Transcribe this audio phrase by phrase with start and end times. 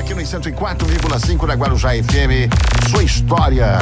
[0.00, 2.48] aqui no 104,5 da Guarujá FM.
[2.90, 3.78] Sua história.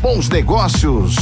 [0.00, 1.14] Bons negócios.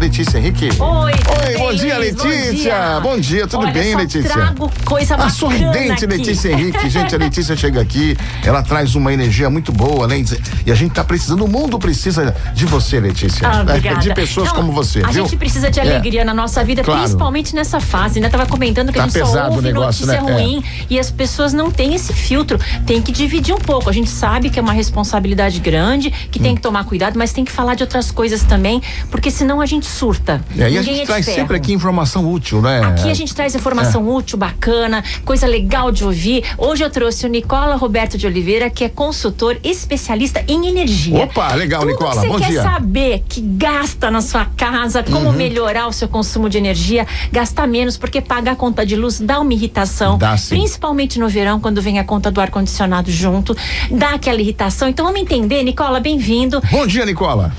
[0.00, 0.68] Letícia Henrique.
[0.78, 3.00] Oi, Oi, bom dia, Letícia.
[3.00, 4.28] Bom dia, tudo Olha, bem, Letícia?
[4.30, 6.06] trago coisa A bacana sorridente aqui.
[6.06, 6.90] Letícia Henrique.
[6.90, 10.22] Gente, a Letícia chega aqui, ela traz uma energia muito boa, né?
[10.66, 13.48] E a gente tá precisando, o mundo precisa de você, Letícia.
[13.48, 14.00] Ah, obrigada.
[14.00, 15.24] De pessoas Não, como você, A viu?
[15.24, 15.82] gente precisa de É.
[15.82, 17.00] alegria na nossa vida, Claro.
[17.00, 18.28] principalmente nessa fase, né?
[18.28, 20.30] Tava comentando que Tá a gente só ouve negócio, notícia né?
[20.30, 20.34] É.
[20.34, 22.58] ruim e as pessoas não têm esse filtro.
[22.86, 23.88] Tem que dividir um pouco.
[23.88, 26.42] A gente sabe que é uma responsabilidade grande, que Hum.
[26.42, 29.66] tem que tomar cuidado, mas tem que falar de outras coisas também, porque senão a
[29.66, 30.40] gente surta.
[30.56, 31.38] É, e a gente é traz ferro.
[31.38, 32.80] sempre aqui informação útil, né?
[32.84, 36.44] Aqui a gente traz informação útil, bacana, coisa legal de ouvir.
[36.58, 41.24] Hoje eu trouxe o Nicola Roberto de Oliveira, que é consultor especialista em energia.
[41.24, 42.62] Opa, legal, Tudo Nicola, que você quer dia.
[42.62, 42.70] Uhum.
[42.70, 47.96] saber que gasta na sua casa, como melhorar o seu consumo de energia, gastar menos,
[47.96, 50.18] porque pagar a conta de luz dá uma irritação.
[50.18, 50.56] Dá, sim.
[50.56, 53.56] Principalmente no verão, quando vem a conta do ar-condicionado junto,
[53.90, 54.88] dá aquela irritação.
[54.88, 56.60] Então vamos entender, Nicola, bem-vindo.
[56.70, 57.52] Bom dia, Nicola.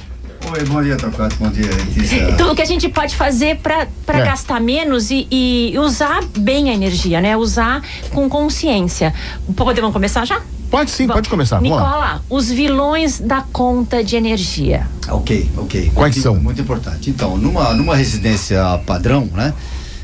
[0.55, 1.35] Oi, bom dia, Tocato.
[1.37, 2.33] Bom dia, Letícia.
[2.39, 4.23] Tudo que a gente pode fazer para É.
[4.23, 7.35] gastar menos e, e usar bem a energia, né?
[7.35, 7.81] Usar
[8.11, 9.13] com consciência.
[9.53, 10.41] Podemos começar já?
[10.71, 11.57] Pode sim, pode começar.
[11.57, 11.83] Vamos lá.
[11.83, 14.87] Nicola, os vilões da conta de energia.
[15.09, 15.91] Ok, ok.
[15.93, 16.35] Quais muito, são?
[16.37, 17.09] Muito importante.
[17.09, 19.53] Então, numa, numa residência padrão, né?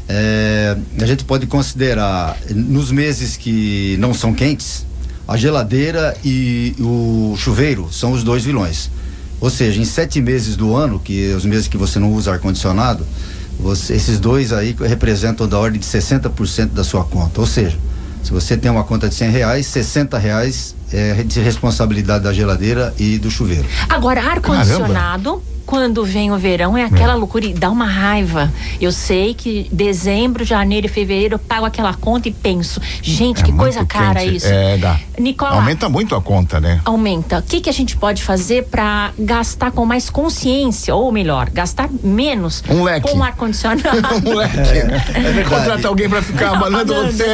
[0.09, 4.85] é, a gente pode considerar nos meses que não são quentes,
[5.25, 8.91] a geladeira e o chuveiro são os dois vilões.
[9.41, 12.31] Ou seja, em sete meses do ano, que é os meses que você não usa
[12.31, 13.05] ar-condicionado,
[13.59, 17.41] você- esses dois aí representam da ordem de 60% da sua conta.
[17.41, 17.77] Ou seja,
[18.23, 22.93] se você tem uma conta de 100 reais, 60 reais é de responsabilidade da geladeira
[22.99, 23.65] e do chuveiro.
[23.89, 28.51] Agora, ar-condicionado, quando vem o verão, é aquela loucura e dá uma raiva.
[28.79, 33.45] Eu sei que dezembro, janeiro e fevereiro eu pago aquela conta e penso, gente, É
[33.45, 34.35] que coisa cara quente.
[34.37, 34.47] isso.
[34.47, 34.99] É, dá.
[35.19, 36.81] Nicola, Aumenta muito a conta, né?
[36.85, 37.39] aumenta.
[37.39, 41.89] O que, que a gente pode fazer para gastar com mais consciência, ou melhor, gastar
[42.03, 43.09] menos Um leque.
[43.09, 43.81] com ar-condicionado?
[44.23, 44.55] Moleque.
[44.57, 45.49] verdade.
[45.49, 47.25] Contrata alguém pra ficar abanando você.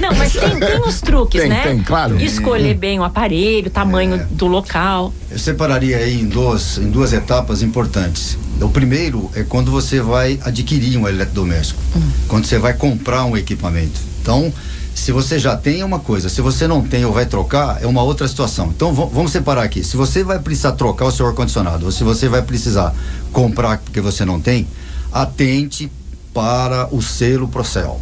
[0.00, 1.62] Não, mas tem, tem os truques, Tem, né?
[1.62, 2.20] tem, claro.
[2.20, 5.12] Escolher bem o aparelho, o tamanho do local.
[5.30, 8.36] Eu separaria aí em duas, em duas etapas importantes.
[8.60, 11.80] O primeiro é quando você vai adquirir um eletrodoméstico,
[12.28, 14.00] quando você vai comprar um equipamento.
[14.22, 14.52] Então,
[14.94, 18.02] se você já tem uma coisa, se você não tem ou vai trocar, é uma
[18.02, 18.72] outra situação.
[18.74, 19.84] Então, va- vamos separar aqui.
[19.84, 22.94] Se você vai precisar trocar o seu ar-condicionado, ou se você vai precisar
[23.32, 24.66] comprar porque você não tem,
[25.12, 25.90] atente
[26.32, 28.00] para o selo Procel.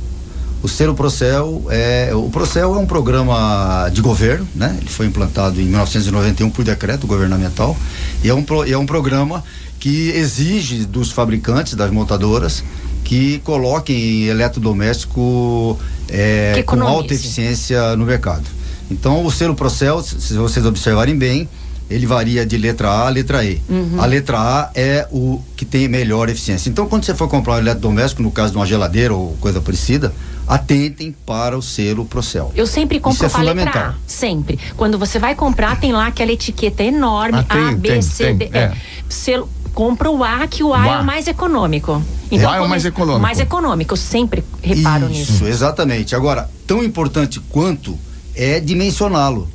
[0.65, 4.75] O selo Procel é o Procel é um programa de governo, né?
[4.81, 7.77] Ele foi implantado em 1991 por decreto governamental
[8.23, 9.45] e é um pro- é um programa
[9.79, 12.65] que exige dos fabricantes das montadoras
[13.05, 18.45] que coloquem eletrodoméstico é, com alta eficiência no mercado.
[18.91, 21.47] Então o selo Procel, se se vocês observarem bem,
[21.91, 23.61] ele varia de letra A a letra E.
[23.99, 26.71] A letra A é o que tem melhor eficiência.
[26.71, 30.11] Então, quando você for comprar um eletrodoméstico, no caso de uma geladeira ou coisa parecida,
[30.47, 32.53] atentem para o selo Procel.
[32.55, 33.83] Eu sempre compro Isso é letra fundamental.
[33.91, 33.95] A.
[34.07, 34.59] Sempre.
[34.77, 38.25] Quando você vai comprar, tem lá aquela etiqueta enorme, Ah, tem, A, B, tem, C,
[38.25, 38.51] tem, D.
[38.53, 38.59] é.
[38.59, 38.73] É.
[39.09, 41.01] Selo, compra o A, que o A, O é A.
[41.01, 42.03] o mais econômico.
[42.31, 43.21] O A é o mais econômico.
[43.23, 45.47] Mais econômico, eu sempre reparo Isso, nisso.
[45.47, 46.15] exatamente.
[46.15, 47.99] Agora, tão importante quanto
[48.35, 49.49] é dimensioná-lo.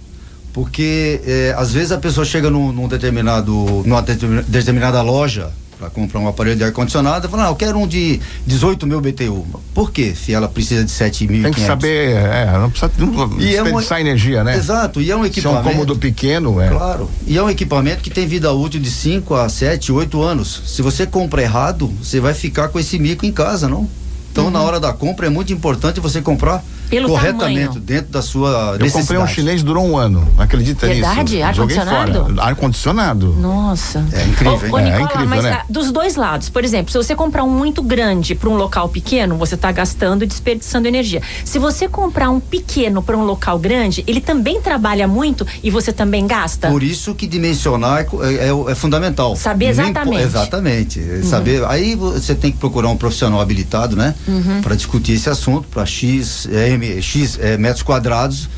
[0.51, 3.53] Porque eh, às vezes a pessoa chega num, num determinado,
[3.85, 7.79] numa determin- determinada loja para comprar um aparelho de ar-condicionado e fala, não, eu quero
[7.79, 9.47] um de 18 mil BTU.
[9.73, 10.13] Por quê?
[10.13, 11.41] Se ela precisa de 7.500.
[11.43, 14.57] Tem que saber, é, não precisa não E é um- desperdiçar energia, né?
[14.57, 15.63] Exato, e é um Se é um equipamento.
[15.69, 16.67] cômodo pequeno, é.
[16.67, 17.09] Claro.
[17.25, 20.63] E é um equipamento que tem vida útil de 5 a 7, 8 anos.
[20.65, 23.89] Se você compra errado, você vai ficar com esse mico em casa, não?
[24.33, 26.78] Então, na hora da compra, é muito importante você comprar Uhum.
[26.89, 27.79] Pelo corretamente, tamanho.
[27.81, 30.27] dentro da sua Eu comprei um chinês, durou um ano.
[30.37, 31.35] Acredita Verdade?
[31.35, 31.45] nisso?
[31.45, 32.41] Ar-condicionado?
[32.41, 33.33] Ar-condicionado.
[33.39, 34.03] Nossa.
[34.11, 34.87] É incrível, Ô, ô, hein?
[34.87, 35.51] É, Nicola, incrível, mas né?
[35.61, 38.89] ah, dos dois lados, por exemplo, se você comprar um muito grande para um local
[38.89, 41.21] pequeno, você está gastando e desperdiçando energia.
[41.45, 45.91] Se você comprar um pequeno para um local grande, ele também trabalha muito e você
[45.93, 46.69] também gasta.
[46.69, 49.35] Por isso que dimensionar é é, é- é fundamental.
[49.35, 50.15] Saber Nem exatamente.
[50.21, 50.27] Uhum.
[50.27, 50.99] exatamente.
[50.99, 51.63] É Saber.
[51.65, 54.15] Aí você tem que procurar um profissional habilitado, né?
[54.27, 54.61] Uhum.
[54.61, 58.49] Para discutir esse assunto, para X, é, M, X é, metros quadrados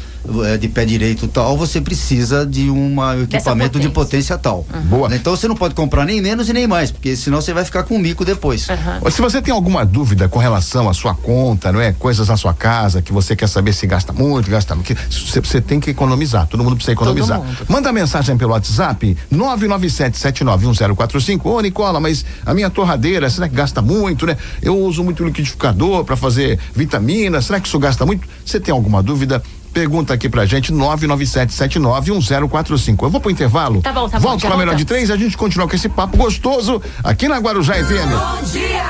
[0.60, 4.64] de pé direito tal, você precisa de um equipamento de potência tal.
[4.86, 5.14] Boa.
[5.16, 7.82] Então você não pode comprar nem menos e nem mais, porque senão você vai ficar
[7.84, 8.70] com um mico depois.
[8.70, 9.02] Aham.
[9.10, 11.94] Se você tem alguma dúvida com relação à sua conta, não é?
[11.94, 15.62] Coisas na sua casa que você quer saber se gasta muito, gasta muito, você, você
[15.62, 16.48] tem que economizar.
[16.48, 17.40] Todo mundo precisa economizar.
[17.40, 17.58] mundo.
[17.68, 21.46] Manda mensagem pelo WhatsApp 997791045.
[21.46, 24.38] Ô, Nicola, mas a minha torradeira, será que gasta muito, né?
[24.62, 28.28] Eu uso muito liquidificador para fazer vitamina, será que isso gasta muito?
[28.46, 29.42] Você tem alguma dúvida?
[29.72, 33.04] Pergunta aqui pra gente, 997791045.
[33.04, 33.82] Eu vou pro intervalo.
[33.82, 34.30] Tá bom, tá bom.
[34.30, 37.38] Volto com a melhor de três, a gente continua com esse papo gostoso aqui na
[37.38, 38.10] Guarujá FM.
[38.10, 38.90] Bom dia!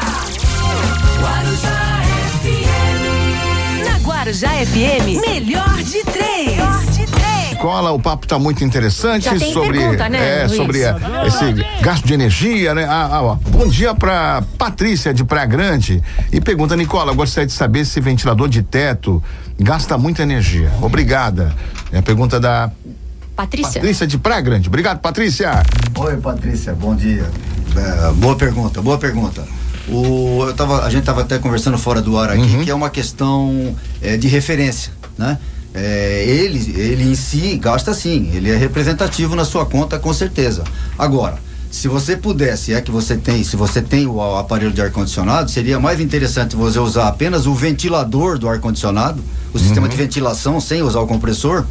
[1.21, 2.01] Guarujá
[2.41, 3.85] FM.
[3.85, 6.47] Na Guarujá FM, melhor de três.
[6.47, 7.21] Melhor de três.
[7.59, 10.57] Cola, o papo tá muito interessante Já tem sobre pergunta, né, é, Luiz?
[10.57, 10.95] sobre é,
[11.27, 12.85] esse gasto de energia, né?
[12.89, 13.35] Ah, ah, ó.
[13.35, 16.01] Bom dia pra Patrícia de Praia Grande
[16.31, 19.21] e pergunta Nicola, eu gostaria de saber se ventilador de teto
[19.61, 20.71] gasta muita energia.
[20.81, 21.55] Obrigada.
[21.91, 22.71] É a pergunta da
[23.35, 23.73] Patrícia?
[23.73, 24.67] Patrícia de Praia Grande.
[24.67, 25.63] Obrigado, Patrícia.
[25.95, 27.29] Oi, Patrícia, bom dia.
[27.75, 29.43] É, boa pergunta, boa pergunta.
[29.87, 32.89] O, eu tava, a gente estava até conversando fora do ar aqui, que é uma
[32.89, 35.37] questão é, de referência, né?
[35.73, 40.65] É, ele, ele em si gasta sim, ele é representativo na sua conta com certeza.
[40.99, 41.39] Agora,
[41.71, 44.91] se você pudesse, é que você tem, se você tem o, o aparelho de ar
[44.91, 49.23] condicionado, seria mais interessante você usar apenas o ventilador do ar condicionado,
[49.53, 51.65] o sistema de ventilação sem usar o compressor,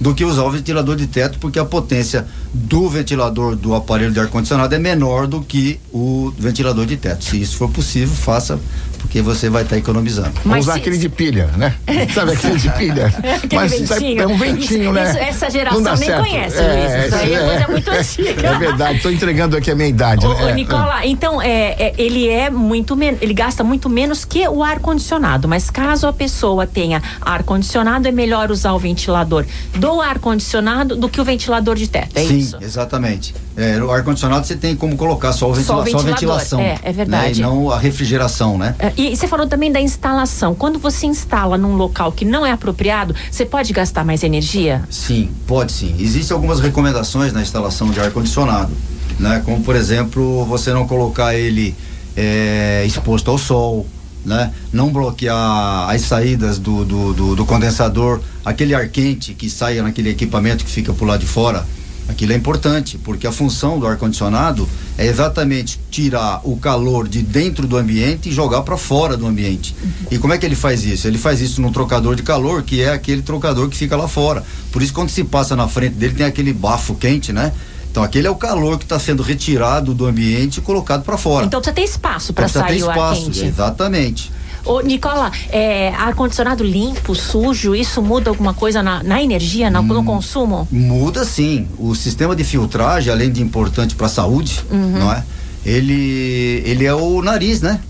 [0.00, 4.18] do que usar o ventilador de teto, porque a potência do ventilador do aparelho de
[4.18, 7.22] ar condicionado é menor do que o ventilador de teto.
[7.24, 8.58] Se isso for possível, faça,
[8.98, 10.30] porque você vai estar economizando.
[10.30, 11.74] Vamos Mas usar se- aquele de pilha, né?
[12.14, 13.06] Sabe aquele de pilha?
[13.42, 14.22] Aquele sai- ventinho.
[14.22, 15.10] é um ventinho, Isso- né?
[15.10, 16.22] isso- essa geração nem certo.
[16.24, 17.06] conhece, Luiz.
[17.06, 18.46] Isso aí é coisa muito antiga.
[18.48, 20.24] É verdade, tô entregando aqui a minha idade.
[20.26, 20.44] Ô, né?
[20.44, 24.48] ô, É, Nicola, então é, é, ele é muito menos, ele gasta muito menos que
[24.48, 29.44] o ar condicionado, mas caso a pessoa tenha ar condicionado, é melhor usar o ventilador
[29.74, 32.56] do ar condicionado do que o ventilador de teto, é Sim, isso?
[32.60, 33.34] exatamente.
[33.56, 36.60] É, no ar-condicionado você tem como colocar só, o Só o ventila- só a ventilação.
[36.60, 37.40] é, é verdade.
[37.40, 37.46] Né?
[37.48, 38.74] E não a refrigeração, né?
[38.78, 40.54] É, E você falou também da instalação.
[40.54, 44.82] Quando você instala num local que não é apropriado, você pode gastar mais energia?
[44.90, 45.94] Sim, pode sim.
[45.98, 48.72] Existem algumas recomendações na instalação de ar-condicionado,
[49.18, 49.42] né?
[49.44, 51.74] Como, por exemplo, você não colocar ele
[52.16, 53.86] é, exposto ao sol,
[54.24, 54.52] né?
[54.72, 60.10] Não bloquear as saídas do, do, do, do condensador, aquele ar quente que saia naquele
[60.10, 61.64] equipamento que fica por lá de fora.
[62.08, 67.66] Aquilo é importante, porque a função do ar-condicionado é exatamente tirar o calor de dentro
[67.66, 69.74] do ambiente e jogar para fora do ambiente.
[70.10, 71.08] E como é que ele faz isso?
[71.08, 74.44] Ele faz isso num trocador de calor, que é aquele trocador que fica lá fora.
[74.70, 77.52] Por isso, quando se passa na frente dele, tem aquele bafo quente, né?
[77.90, 81.46] Então, aquele é o calor que está sendo retirado do ambiente e colocado para fora.
[81.46, 83.44] Então precisa ter espaço para Precisa ter sair o ar espaço, quente.
[83.46, 84.32] Exatamente.
[84.66, 89.84] Ô, Nicola, é, ar-condicionado limpo, sujo, isso muda alguma coisa na, na energia, na- Hum.
[89.84, 90.66] no consumo?
[90.72, 91.68] Muda sim.
[91.78, 94.98] O sistema de filtragem, além de importante para a saúde, Uhum.
[94.98, 95.22] não é?
[95.66, 97.80] Ele, ele é o nariz, né?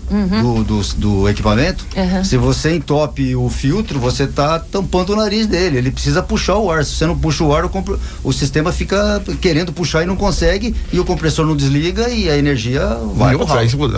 [0.41, 1.85] Do, do, do equipamento.
[1.95, 2.23] Uhum.
[2.23, 5.77] Se você entope o filtro, você está tampando o nariz dele.
[5.77, 6.83] Ele precisa puxar o ar.
[6.83, 10.15] Se você não puxa o ar, o, compre- o sistema fica querendo puxar e não
[10.15, 12.81] consegue, e o compressor não desliga e a energia
[13.15, 13.39] vai eu,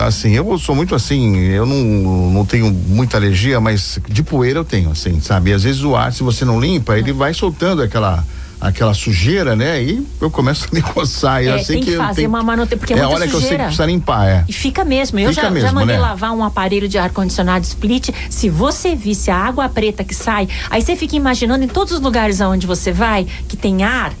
[0.02, 4.64] assim, eu sou muito assim, eu não, não tenho muita alergia, mas de poeira eu
[4.64, 5.50] tenho, assim, sabe?
[5.50, 8.22] E às vezes o ar, se você não limpa, ele vai soltando aquela
[8.60, 9.82] aquela sujeira, né?
[9.82, 11.42] E eu começo a me coçar.
[11.42, 13.34] Eu É, sei tem que eu fazer tenho- uma manutenção, porque é é hora que
[13.34, 14.44] eu sei que precisa limpar, é.
[14.48, 15.18] E fica mesmo.
[15.18, 16.02] Eu Fica já, mesmo, já mandei né?
[16.02, 18.10] lavar um aparelho de ar-condicionado split.
[18.28, 22.00] Se você visse a água preta que sai, aí você fica imaginando em todos os
[22.00, 24.12] lugares aonde você vai, que tem ar,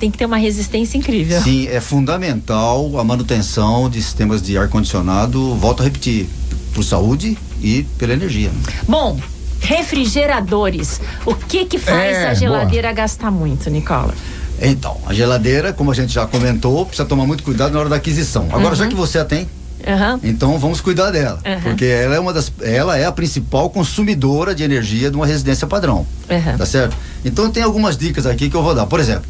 [0.00, 1.40] tem que ter uma resistência incrível.
[1.40, 6.26] Sim, é fundamental a manutenção de sistemas de ar-condicionado, volto a repetir,
[6.74, 8.50] por saúde e pela energia.
[8.88, 9.18] Bom,
[9.64, 11.00] refrigeradores.
[11.24, 14.14] O que que faz É, a geladeira gastar muito, Nicola?
[14.60, 17.96] Então, a geladeira, como a gente já comentou, precisa tomar muito cuidado na hora da
[17.96, 18.46] aquisição.
[18.52, 19.48] Agora, já que você a tem,
[19.86, 20.20] Aham.
[20.22, 21.60] então vamos cuidar dela, Uhum.
[21.62, 25.66] porque ela é uma das, ela é a principal consumidora de energia de uma residência
[25.66, 26.56] padrão, Uhum.
[26.56, 26.96] tá certo?
[27.24, 28.86] Então tem algumas dicas aqui que eu vou dar.
[28.86, 29.24] Por exemplo,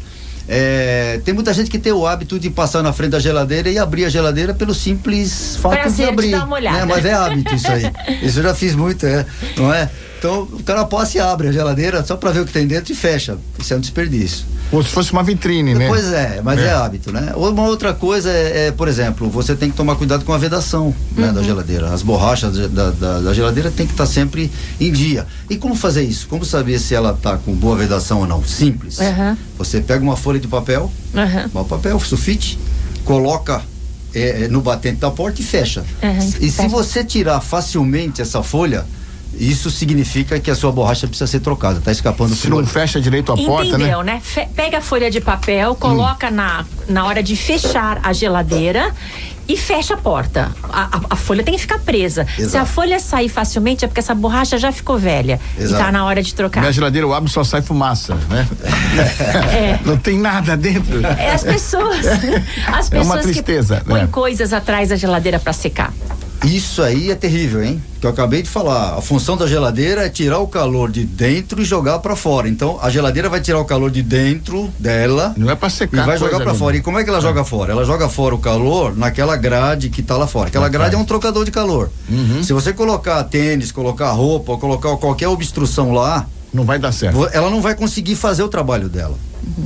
[0.47, 3.79] é, tem muita gente que tem o hábito de passar na frente da geladeira e
[3.79, 6.31] abrir a geladeira pelo simples fato Prazer de de abrir.
[6.31, 6.77] dar uma olhada.
[6.77, 6.85] né?
[6.85, 7.91] Mas é hábito isso aí.
[8.21, 9.25] Isso eu já fiz muito, é,
[9.57, 9.89] não é?
[10.25, 12.91] Então o cara passa e abre a geladeira só para ver o que tem dentro
[12.91, 13.37] e fecha.
[13.59, 14.43] Isso é um desperdício.
[14.71, 15.87] Ou se fosse uma vitrine, né?
[15.87, 16.65] Pois é, mas é.
[16.65, 16.71] É.
[16.73, 17.31] hábito, né?
[17.35, 20.93] Uma outra coisa é, é, por exemplo, você tem que tomar cuidado com a vedação
[21.15, 21.33] né, Uhum.
[21.35, 21.93] da geladeira.
[21.93, 24.51] As borrachas da, da, da geladeira tem que estar sempre
[24.81, 25.27] em dia.
[25.47, 26.27] E como fazer isso?
[26.27, 28.43] Como saber se ela está com boa vedação ou não?
[28.43, 28.99] Simples.
[28.99, 29.37] Aham.
[29.59, 31.51] Você pega uma folha de papel, Aham.
[31.53, 32.57] um papel sulfite,
[33.03, 33.61] coloca
[34.15, 35.85] é, é, no batente da porta e fecha.
[36.01, 38.83] Aham, E se você tirar facilmente essa folha,
[39.37, 41.79] isso significa que a sua borracha precisa ser trocada.
[41.79, 44.13] Está escapando Se não fecha direito a porta, Entendeu, né?
[44.15, 44.21] né?
[44.23, 48.93] Fe- Pega a folha de papel, coloca na, na hora de fechar a geladeira
[49.47, 50.51] e fecha a porta.
[50.63, 52.25] A, a- a folha tem que ficar presa.
[52.35, 52.65] Se a Exato.
[52.67, 55.83] folha sair facilmente é porque essa borracha já ficou velha e Exato.
[55.83, 56.61] tá na hora de trocar.
[56.61, 58.47] Minha geladeira eu abro só sai fumaça, né?
[59.53, 59.79] É.
[59.85, 61.05] Não tem nada dentro.
[61.05, 64.07] É as pessoas, as É uma pessoas tristeza, que põem né?
[64.11, 65.93] coisas atrás da geladeira para secar.
[66.43, 67.81] Isso aí é terrível, hein?
[67.99, 68.97] Que eu acabei de falar.
[68.97, 72.47] A função da geladeira é tirar o calor de dentro e jogar para fora.
[72.47, 75.33] Então, a geladeira vai tirar o calor de dentro dela.
[75.37, 76.03] Não é para secar.
[76.03, 76.77] E vai jogar para fora.
[76.77, 77.21] E como é que ela é.
[77.21, 77.71] joga fora?
[77.71, 80.49] Ela joga fora o calor naquela grade que tá lá fora.
[80.49, 81.89] Aquela grade é um trocador de calor.
[82.09, 82.43] Uhum.
[82.43, 87.27] Se você colocar tênis, colocar roupa, colocar qualquer obstrução lá, não vai dar certo.
[87.33, 89.17] Ela não vai conseguir fazer o trabalho dela.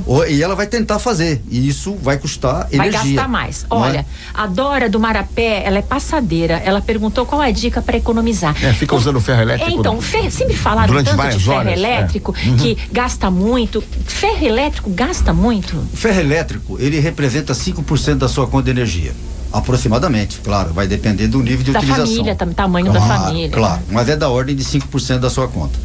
[0.06, 0.24] Uhum.
[0.26, 1.42] E ela vai tentar fazer.
[1.50, 2.98] E isso vai custar energia.
[2.98, 3.62] Vai gastar mais.
[3.64, 3.66] É?
[3.70, 4.04] Olha, é?
[4.34, 6.60] a Dora do Marapé, ela é passadeira.
[6.64, 8.54] Ela perguntou qual é a dica para economizar.
[8.62, 9.70] É, fica usando ferro elétrico.
[9.70, 11.76] É, então, ferro, sempre falaram durante tanto de ferro horas, é.
[11.76, 12.48] elétrico é.
[12.48, 12.56] uhum.
[12.56, 13.82] que gasta muito.
[14.06, 15.76] Ferro elétrico gasta muito?
[15.92, 19.12] O ferro elétrico, ele representa 5% da sua conta de energia.
[19.52, 22.06] Aproximadamente, claro, vai depender do nível de da utilização.
[22.06, 23.50] Família, tamanho claro, da família.
[23.50, 25.76] Claro, mas é da ordem de 5% da sua conta.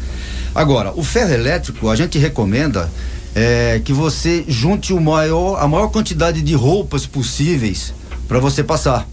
[0.54, 2.88] Agora, o ferro elétrico, a gente recomenda
[3.36, 7.92] é, que você junte o maior, a maior quantidade de roupas possíveis
[8.26, 9.06] para você passar.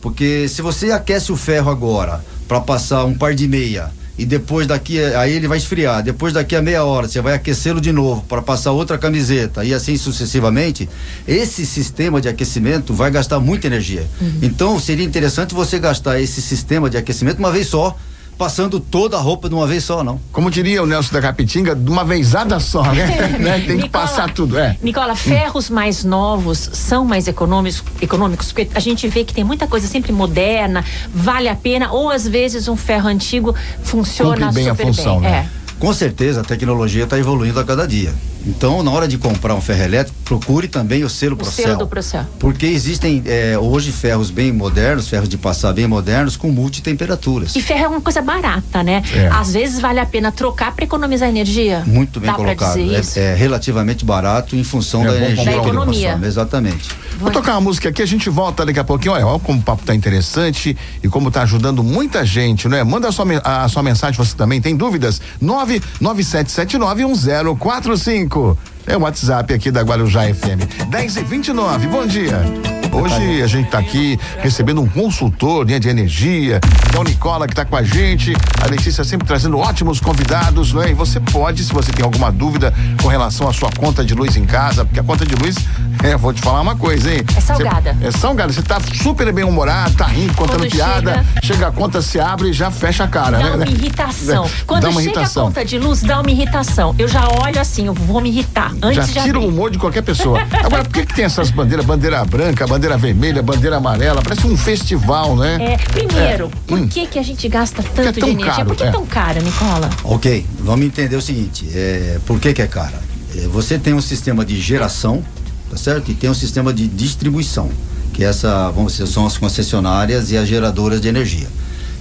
[0.00, 4.66] Porque se você aquece o ferro agora para passar um par de meia e depois
[4.66, 8.22] daqui aí ele vai esfriar, depois daqui a meia hora você vai aquecê-lo de novo
[8.22, 10.88] para passar outra camiseta e assim sucessivamente,
[11.26, 14.06] esse sistema de aquecimento vai gastar muita energia.
[14.18, 14.38] Uhum.
[14.40, 17.94] Então seria interessante você gastar esse sistema de aquecimento uma vez só
[18.38, 20.20] passando toda a roupa de uma vez só, não.
[20.30, 23.06] Como diria o Nelson da Capitinga, de uma vezada só, né?
[23.38, 23.58] né?
[23.58, 24.76] Tem Nicola, que passar tudo, é.
[24.80, 25.74] Nicola, ferros hum.
[25.74, 30.12] mais novos são mais econômicos, econômicos, porque a gente vê que tem muita coisa sempre
[30.12, 34.86] moderna, vale a pena, ou às vezes um ferro antigo funciona Cumpre bem super a
[34.86, 35.30] função, bem.
[35.30, 35.48] Né?
[35.54, 35.58] É.
[35.78, 38.12] Com certeza a tecnologia está evoluindo a cada dia.
[38.46, 41.64] Então, na hora de comprar um ferro elétrico, procure também o selo o Procel.
[41.64, 42.24] Selo do Procel.
[42.38, 47.54] Porque existem é, hoje ferros bem modernos, ferros de passar bem modernos, com multitemperaturas.
[47.56, 49.02] E ferro é uma coisa barata, né?
[49.14, 49.28] É.
[49.28, 51.82] Às vezes vale a pena trocar para economizar energia.
[51.86, 52.78] Muito bem Dá colocado.
[52.78, 56.18] É, é, relativamente barato em função é da energia da economia.
[56.22, 56.88] Exatamente.
[57.18, 59.14] Vou tocar uma música aqui, a gente volta daqui a pouquinho.
[59.14, 62.84] Olha, olha como o papo tá interessante e como tá ajudando muita gente, né?
[62.84, 65.20] Manda a sua, a sua mensagem, você também tem dúvidas?
[65.42, 68.56] 997791045 cinco.
[68.88, 70.88] É o WhatsApp aqui da Guarujá FM.
[70.88, 72.42] 10 e 29 bom dia.
[72.90, 76.58] Hoje a gente está aqui recebendo um consultor né, de energia,
[76.90, 78.34] que é o Nicola que está com a gente.
[78.62, 80.90] A Letícia sempre trazendo ótimos convidados, não é?
[80.90, 84.36] E você pode, se você tem alguma dúvida com relação à sua conta de luz
[84.36, 85.56] em casa, porque a conta de luz,
[86.02, 87.20] é, vou te falar uma coisa, hein?
[87.36, 87.96] É salgada.
[88.00, 88.52] Cê, é salgada.
[88.52, 91.12] Você tá super bem humorado, tá rindo, contando Quando piada.
[91.12, 93.50] Chega, chega, a conta, se abre e já fecha a cara, dá né?
[93.58, 94.44] Dá uma irritação.
[94.44, 95.42] É, Quando uma chega irritação.
[95.42, 96.94] a conta de luz, dá uma irritação.
[96.98, 98.72] Eu já olho assim, eu vou me irritar.
[98.82, 100.40] Antes já tira o humor de qualquer pessoa.
[100.64, 101.84] Agora, por que, que tem essas bandeiras?
[101.84, 105.58] Bandeira branca, bandeira vermelha, bandeira amarela, parece um festival, né?
[105.60, 106.66] É, primeiro, é.
[106.66, 106.88] por hum.
[106.88, 108.52] que que a gente gasta tanto é de energia?
[108.52, 109.90] Caro, por que é tão cara, Nicola?
[110.04, 113.00] Ok, vamos entender o seguinte, é, por que que é cara?
[113.36, 115.24] É, você tem um sistema de geração,
[115.70, 116.10] tá certo?
[116.10, 117.70] E tem um sistema de distribuição,
[118.12, 121.48] que essa, vamos dizer, são as concessionárias e as geradoras de energia.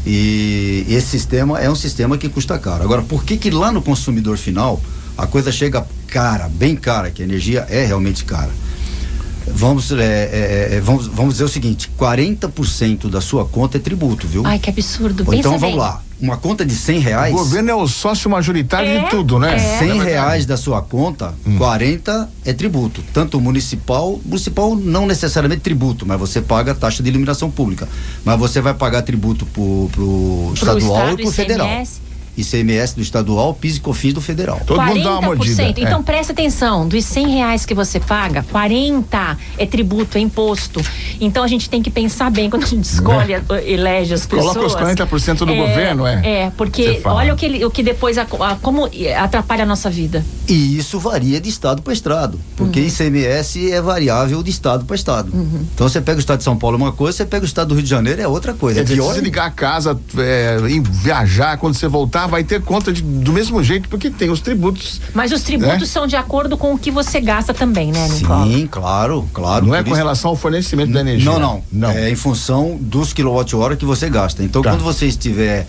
[0.06, 2.84] E esse sistema é um sistema que custa caro.
[2.84, 4.80] Agora, por que que lá no consumidor final
[5.18, 8.52] a coisa chega cara, bem cara, que a energia é realmente cara?
[9.50, 14.28] Vamos, é, é, é, vamos, vamos dizer o seguinte: 40% da sua conta é tributo,
[14.28, 14.46] viu?
[14.46, 15.24] Ai, que absurdo.
[15.34, 15.76] então vamos bem.
[15.76, 16.02] lá.
[16.20, 17.34] Uma conta de 100 reais.
[17.34, 19.56] O governo é o sócio majoritário é, de tudo, né?
[19.56, 19.80] É.
[19.80, 21.58] 100 reais da sua conta, hum.
[21.58, 23.04] 40 é tributo.
[23.14, 27.88] Tanto municipal, municipal não necessariamente tributo, mas você paga a taxa de iluminação pública.
[28.26, 30.06] Mas você vai pagar tributo pro, pro,
[30.46, 31.68] pro estadual estado, e pro federal.
[32.38, 32.96] ICMS.
[32.96, 34.62] Do estadual, PIS e COFINS do federal.
[34.66, 35.64] Todo 40%, mundo dá uma mordida.
[35.78, 36.04] Então é.
[36.04, 40.82] presta atenção, dos 100 reais que você paga, 40 é tributo, é imposto.
[41.20, 43.42] Então a gente tem que pensar bem quando a gente escolhe, é.
[43.66, 44.56] elege as pessoas.
[44.56, 46.22] Coloca os 40% do é, governo, é.
[46.24, 50.24] É, porque olha o que, o que depois, a, a, como atrapalha a nossa vida.
[50.48, 52.88] E isso varia de estado para estado, porque uhum.
[52.88, 55.34] ICMS é variável de estado para estado.
[55.34, 55.66] Uhum.
[55.74, 57.70] Então você pega o estado de São Paulo é uma coisa, você pega o estado
[57.70, 58.82] do Rio de Janeiro é outra coisa.
[58.82, 59.14] É pior.
[59.14, 63.64] Se ligar a casa, é, viajar, quando você voltar, vai ter conta de, do mesmo
[63.64, 65.02] jeito, porque tem os tributos.
[65.14, 65.86] Mas os tributos né?
[65.86, 68.46] são de acordo com o que você gasta também, né, Nicola?
[68.46, 69.66] Sim, claro, claro.
[69.66, 69.98] Não é com isso...
[69.98, 71.32] relação ao fornecimento da energia.
[71.32, 71.90] Não, não, não.
[71.90, 74.44] É em função dos quilowatt-hora que você gasta.
[74.44, 74.72] Então, tá.
[74.72, 75.68] quando você estiver.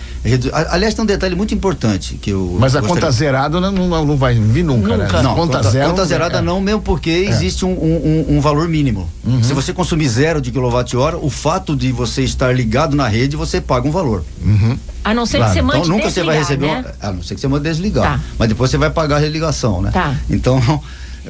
[0.71, 2.57] Aliás, tem um detalhe muito importante que eu.
[2.59, 5.17] Mas a conta zerada não, não, não vai vir nunca, nunca.
[5.17, 5.23] né?
[5.23, 6.43] Não, conta, conta, zero, conta zerada é.
[6.43, 7.29] não, mesmo porque é.
[7.29, 9.09] existe um, um, um, valor mínimo.
[9.25, 9.43] Uhum.
[9.43, 13.61] Se você consumir zero de quilowatt-hora, o fato de você estar ligado na rede, você
[13.61, 14.25] paga um valor.
[14.45, 14.79] Uhum.
[15.09, 15.53] A não ser claro.
[15.53, 16.67] que você mande Então nunca desligar, você vai receber.
[16.67, 16.95] Né?
[17.00, 18.05] Uma, a não ser que você mande desligar.
[18.05, 18.21] Tá.
[18.38, 19.91] Mas depois você vai pagar a religação, né?
[19.91, 20.15] Tá.
[20.29, 20.61] Então.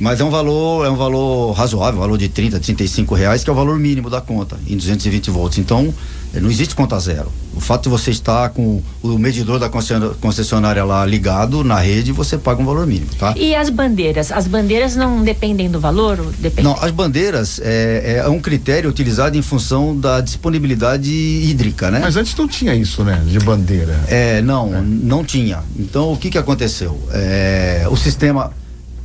[0.01, 3.51] Mas é um valor, é um valor razoável, um valor de 30, 35 reais, que
[3.51, 5.59] é o valor mínimo da conta, em 220 volts.
[5.59, 5.93] Então,
[6.35, 7.33] eh, não existe conta zero.
[7.55, 12.39] O fato de você estar com o medidor da concessionária lá ligado na rede, você
[12.39, 13.35] paga um valor mínimo, tá?
[13.37, 14.31] E as bandeiras?
[14.31, 16.17] As bandeiras não dependem do valor?
[16.39, 16.65] Dependem?
[16.65, 22.01] Não, as bandeiras é, é um critério utilizado em função da disponibilidade hídrica, né?
[22.01, 23.21] Mas antes não tinha isso, né?
[23.27, 23.99] De bandeira.
[24.07, 24.81] É, não, é.
[24.81, 25.65] não tinha.
[25.77, 26.97] Então, o que que aconteceu?
[27.13, 28.53] É, o sistema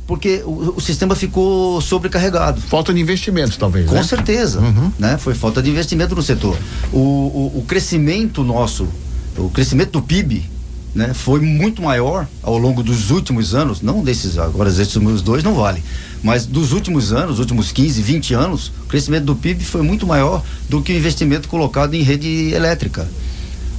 [0.06, 2.60] porque o, o, sistema ficou sobrecarregado.
[2.60, 3.86] Falta de investimento, talvez.
[3.86, 4.02] Com né?
[4.02, 4.92] certeza, uhum.
[4.98, 5.16] né?
[5.18, 6.56] Foi falta de investimento no setor.
[6.92, 8.86] O, o, o, crescimento nosso,
[9.36, 10.44] o crescimento do PIB,
[10.94, 11.14] né?
[11.14, 15.54] Foi muito maior ao longo dos últimos anos, não desses agora esses últimos dois não
[15.54, 15.82] vale,
[16.22, 20.42] mas dos últimos anos, últimos 15, 20 anos, o crescimento do PIB foi muito maior
[20.68, 23.08] do que o investimento colocado em rede elétrica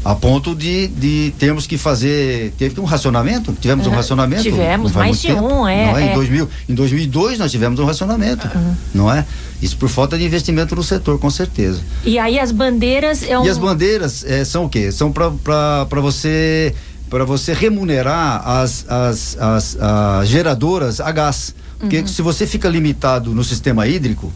[0.05, 3.93] a ponto de, de termos que fazer teve um racionamento tivemos uhum.
[3.93, 6.03] um racionamento tivemos mais de tempo, um é, não é?
[6.03, 6.11] é.
[6.11, 8.75] Em, 2000, em 2002 nós tivemos um racionamento uhum.
[8.93, 9.25] não é
[9.63, 13.45] isso por falta de investimento no setor com certeza e aí as bandeiras é um...
[13.45, 16.75] e as bandeiras é, são o quê são para você
[17.09, 22.07] para você remunerar as, as, as, as, geradoras a gás porque uhum.
[22.07, 24.31] se você fica limitado no sistema hídrico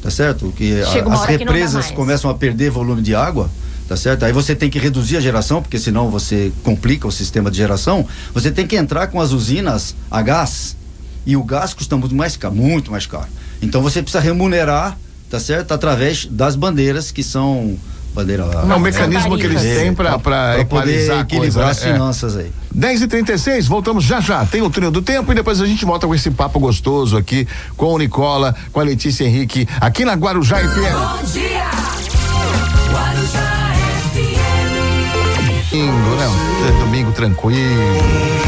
[0.00, 3.50] tá certo que a, as represas começam a perder volume de água
[3.88, 4.24] tá certo?
[4.24, 8.06] Aí você tem que reduzir a geração, porque senão você complica o sistema de geração.
[8.34, 10.76] Você tem que entrar com as usinas a gás
[11.24, 13.28] e o gás custa muito mais caro, muito mais caro.
[13.62, 14.96] Então você precisa remunerar,
[15.30, 15.72] tá certo?
[15.72, 17.78] Através das bandeiras que são
[18.14, 20.18] bandeira Não, o mecanismo que eles têm para
[20.64, 21.92] poder equilibrar coisa, as é.
[21.92, 22.40] finanças é.
[22.40, 22.52] aí.
[22.74, 24.44] 10 e 36 voltamos já já.
[24.44, 27.46] Tem o trio do tempo e depois a gente volta com esse papo gostoso aqui
[27.76, 30.66] com o Nicola, com a Letícia Henrique, aqui na Guarujá FM.
[30.66, 31.97] Bom dia!
[35.78, 36.26] Domingo, né?
[36.80, 38.47] Domingo tranquilo.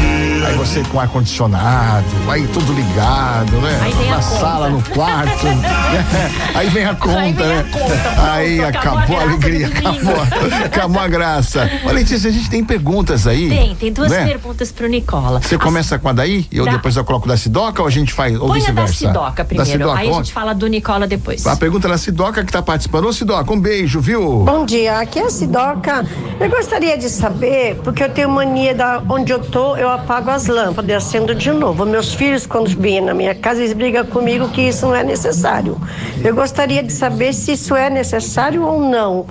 [0.51, 3.79] Aí você com ar-condicionado, aí tudo ligado, né?
[3.83, 5.47] Aí vem Na a sala, no quarto.
[6.53, 7.59] aí vem a conta, aí vem né?
[7.59, 10.21] A conta, pronto, aí acabou, a, a alegria, acabou,
[10.65, 11.71] acabou a graça.
[11.85, 13.47] Ô, Letícia, a gente tem perguntas aí.
[13.47, 14.25] Tem, tem duas né?
[14.25, 15.39] perguntas pro Nicola.
[15.41, 15.61] Você As...
[15.61, 16.45] começa com a daí?
[16.51, 16.71] E eu da...
[16.71, 19.05] depois eu coloco da Sidoca ou a gente faz, ou vice-versa?
[19.05, 21.47] da Sidoca primeiro, da Sidoca, aí a gente fala do Nicola depois.
[21.47, 23.05] A pergunta da Sidoca que tá participando.
[23.05, 24.43] Ô, Sidoca, um beijo, viu?
[24.43, 26.05] Bom dia, aqui é a Sidoca.
[26.41, 30.40] Eu gostaria de saber, porque eu tenho mania da onde eu tô, eu apago as
[30.47, 31.85] lâmpadas acontecendo de novo.
[31.85, 35.79] Meus filhos, quando vêm na minha casa, eles brigam comigo que isso não é necessário.
[36.23, 39.25] Eu gostaria de saber se isso é necessário ou não.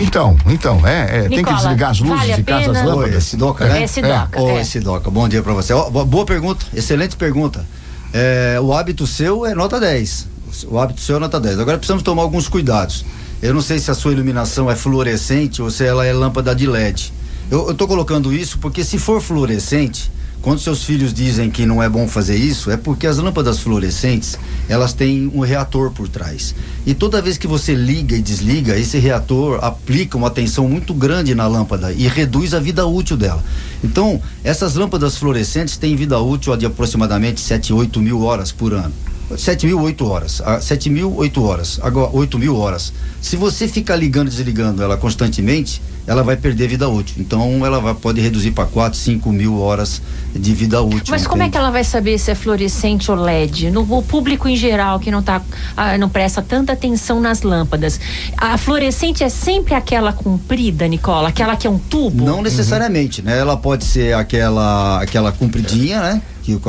[0.00, 3.14] Então, então, é, é tem que desligar as luzes vale e casa as lâmpadas.
[3.14, 3.82] Oi, Sidoca, né?
[3.82, 4.40] É Sidoca.
[4.40, 4.64] Oi, é.
[4.64, 5.74] Sidoca, bom dia para você.
[5.74, 7.64] boa pergunta, excelente pergunta.
[8.12, 10.28] É, o hábito seu é nota 10.
[10.68, 11.60] O hábito seu é nota 10.
[11.60, 13.04] Agora precisamos tomar alguns cuidados.
[13.42, 16.66] Eu não sei se a sua iluminação é fluorescente ou se ela é lâmpada de
[16.66, 17.12] LED.
[17.50, 20.10] Eu estou colocando isso porque se for fluorescente,
[20.42, 24.38] quando seus filhos dizem que não é bom fazer isso, é porque as lâmpadas fluorescentes,
[24.68, 26.54] elas têm um reator por trás.
[26.86, 31.34] E toda vez que você liga e desliga, esse reator aplica uma tensão muito grande
[31.34, 33.42] na lâmpada e reduz a vida útil dela.
[33.82, 38.92] Então, essas lâmpadas fluorescentes têm vida útil de aproximadamente 7, 8 mil horas por ano.
[39.36, 40.42] 7 mil, 8 horas.
[40.60, 41.80] 7 mil, 8 horas.
[41.82, 42.92] Agora, 8 mil horas.
[43.22, 47.16] Se você ficar ligando e desligando ela constantemente, ela vai perder vida útil.
[47.18, 50.00] Então ela vai, pode reduzir para 4, 5 mil horas
[50.34, 51.04] de vida útil.
[51.10, 51.28] Mas entende?
[51.28, 53.70] como é que ela vai saber se é fluorescente ou LED?
[53.70, 55.42] No o público em geral que não tá,
[55.76, 58.00] ah, não presta tanta atenção nas lâmpadas.
[58.38, 61.28] A fluorescente é sempre aquela comprida, Nicola?
[61.28, 62.24] Aquela que é um tubo?
[62.24, 63.26] Não necessariamente, uhum.
[63.26, 63.38] né?
[63.38, 66.22] Ela pode ser aquela, aquela compridinha, né?
[66.48, 66.60] Que o,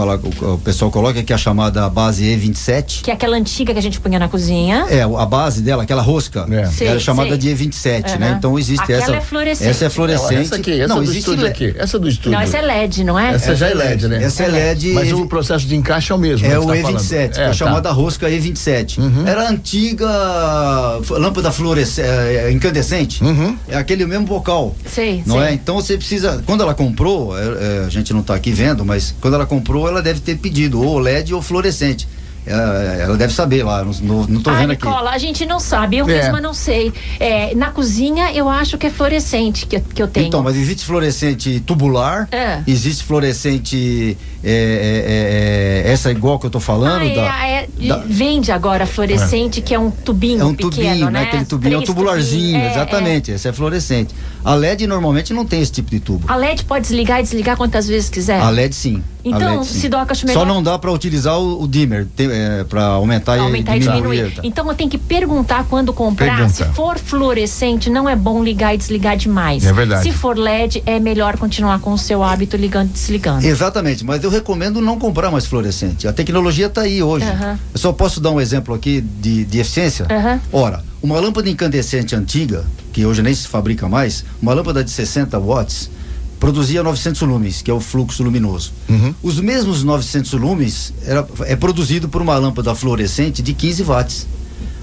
[0.45, 3.01] o, o, pessoal coloca, que é a chamada base E27.
[3.01, 4.85] Que é aquela antiga que a gente punha na cozinha.
[4.89, 7.37] É, a base dela, aquela rosca, é, sei, é chamada sei.
[7.37, 8.19] de E27, uhum.
[8.19, 8.35] né?
[8.37, 9.15] Então existe aquela essa.
[9.15, 9.69] é fluorescente.
[9.69, 10.41] Essa é fluorescente.
[10.41, 11.49] Essa aqui, essa não, do existe estúdio le...
[11.49, 11.73] aqui.
[11.77, 12.31] Essa do estúdio.
[12.31, 13.29] Não, essa é LED, não é?
[13.29, 14.23] Essa, essa já é LED, né?
[14.23, 14.93] Essa é LED.
[14.93, 16.45] Mas o processo de encaixe é o mesmo.
[16.45, 17.53] É né, o tá E27, é, é a tá.
[17.53, 18.97] chamada rosca E27.
[18.97, 19.25] Uhum.
[19.25, 20.09] Era a antiga
[21.09, 23.23] lâmpada fluorescente, é, incandescente.
[23.23, 23.55] Uhum.
[23.69, 24.75] É aquele mesmo bocal.
[24.85, 25.53] Sei, não é?
[25.53, 26.43] Então você precisa.
[26.45, 30.01] Quando ela comprou, é, a gente não está aqui vendo, mas quando ela comprou, ela
[30.01, 32.07] deve ter pedido ou LED ou fluorescente.
[32.45, 35.15] Ela, deve saber lá, não, não tô vendo Nicola, aqui.
[35.15, 36.13] a gente não sabe, eu é.
[36.17, 36.91] mesma não sei.
[37.19, 40.27] É, na cozinha eu acho que é fluorescente que, que eu tenho.
[40.27, 42.63] Então, mas existe fluorescente tubular, é.
[42.65, 47.03] existe fluorescente é, é, é, essa igual que eu tô falando.
[47.19, 48.03] Ah, da, da...
[48.07, 51.11] Vende agora fluorescente, que é um tubinho É um pequeno, tubinho, né?
[51.11, 51.21] né?
[51.23, 53.31] Aquele tubinho, é um tubularzinho, exatamente.
[53.31, 54.15] Esse é fluorescente.
[54.43, 56.25] A LED normalmente não tem esse tipo de tubo.
[56.27, 58.39] A LED pode desligar e desligar quantas vezes quiser?
[58.39, 59.03] A LED sim.
[59.23, 59.79] Então, LED, sim.
[59.79, 62.07] Sidoca, acho melhor Só não dá para utilizar o, o dimmer
[62.69, 64.15] para aumentar, aumentar e e diminuir.
[64.15, 64.35] diminuir.
[64.35, 64.41] tá?
[64.43, 66.37] Então eu tenho que perguntar quando comprar.
[66.37, 66.53] Pergunta.
[66.53, 69.65] Se for fluorescente, não é bom ligar e desligar demais.
[69.65, 70.03] É verdade.
[70.03, 73.45] Se for LED, é melhor continuar com o seu hábito ligando e desligando.
[73.45, 76.07] Exatamente, mas eu recomendo não comprar mais fluorescente.
[76.07, 77.25] A tecnologia está aí hoje.
[77.73, 80.07] Eu só posso dar um exemplo aqui de, de eficiência.
[80.51, 85.37] Ora, uma lâmpada incandescente antiga, que hoje nem se fabrica mais, uma lâmpada de 60
[85.39, 85.89] watts,
[86.39, 88.71] produzia 900 lumes, que é o fluxo luminoso.
[88.87, 89.13] Uhum.
[89.21, 94.27] Os mesmos 900 lumes era, é produzido por uma lâmpada fluorescente de 15 watts.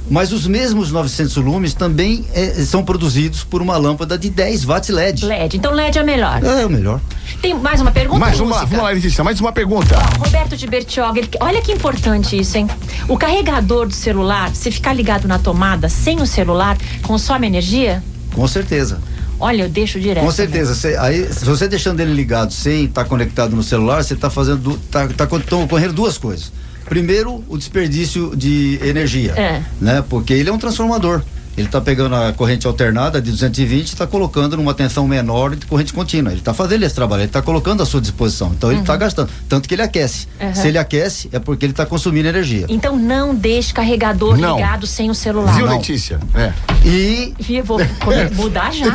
[0.08, 4.88] Mas os mesmos 900 lumes também é, são produzidos por uma lâmpada de 10 watts
[4.88, 5.24] LED.
[5.24, 5.56] LED.
[5.56, 6.44] Então LED é melhor.
[6.44, 7.00] É o melhor.
[7.42, 8.20] Tem mais uma pergunta?
[8.20, 9.98] Mais uma, vamos lá, Letícia, mais uma pergunta.
[10.20, 12.68] Roberto de Bertioga, ele- olha que importante isso, hein?
[13.08, 18.00] O carregador do celular, se ficar ligado na tomada sem o celular, consome energia?
[18.32, 19.00] Com certeza.
[19.38, 20.24] Olha, eu deixo direto.
[20.24, 20.74] Com certeza.
[20.74, 24.78] Cê- aí, se você deixando ele ligado sem estar conectado no celular, você está fazendo.
[24.90, 26.50] Tá, tá, tão ocorrendo duas coisas.
[26.86, 29.32] Primeiro, o desperdício de energia.
[29.32, 29.62] É.
[29.80, 30.04] Né?
[30.08, 31.22] Porque ele é um transformador.
[31.56, 35.64] Ele está pegando a corrente alternada de 220 e está colocando numa tensão menor de
[35.66, 36.30] corrente contínua.
[36.32, 38.52] Ele está fazendo esse trabalho, ele está colocando à sua disposição.
[38.56, 39.30] Então ele está gastando.
[39.48, 40.28] Tanto que ele aquece.
[40.40, 40.54] Uhum.
[40.54, 42.66] Se ele aquece, é porque ele está consumindo energia.
[42.68, 44.56] Então não deixe carregador Não.
[44.56, 45.54] ligado sem o celular.
[45.56, 45.76] Viu, não.
[45.78, 46.18] Letícia?
[46.34, 46.52] É.
[46.84, 47.78] E, Vou
[48.36, 48.86] mudar já.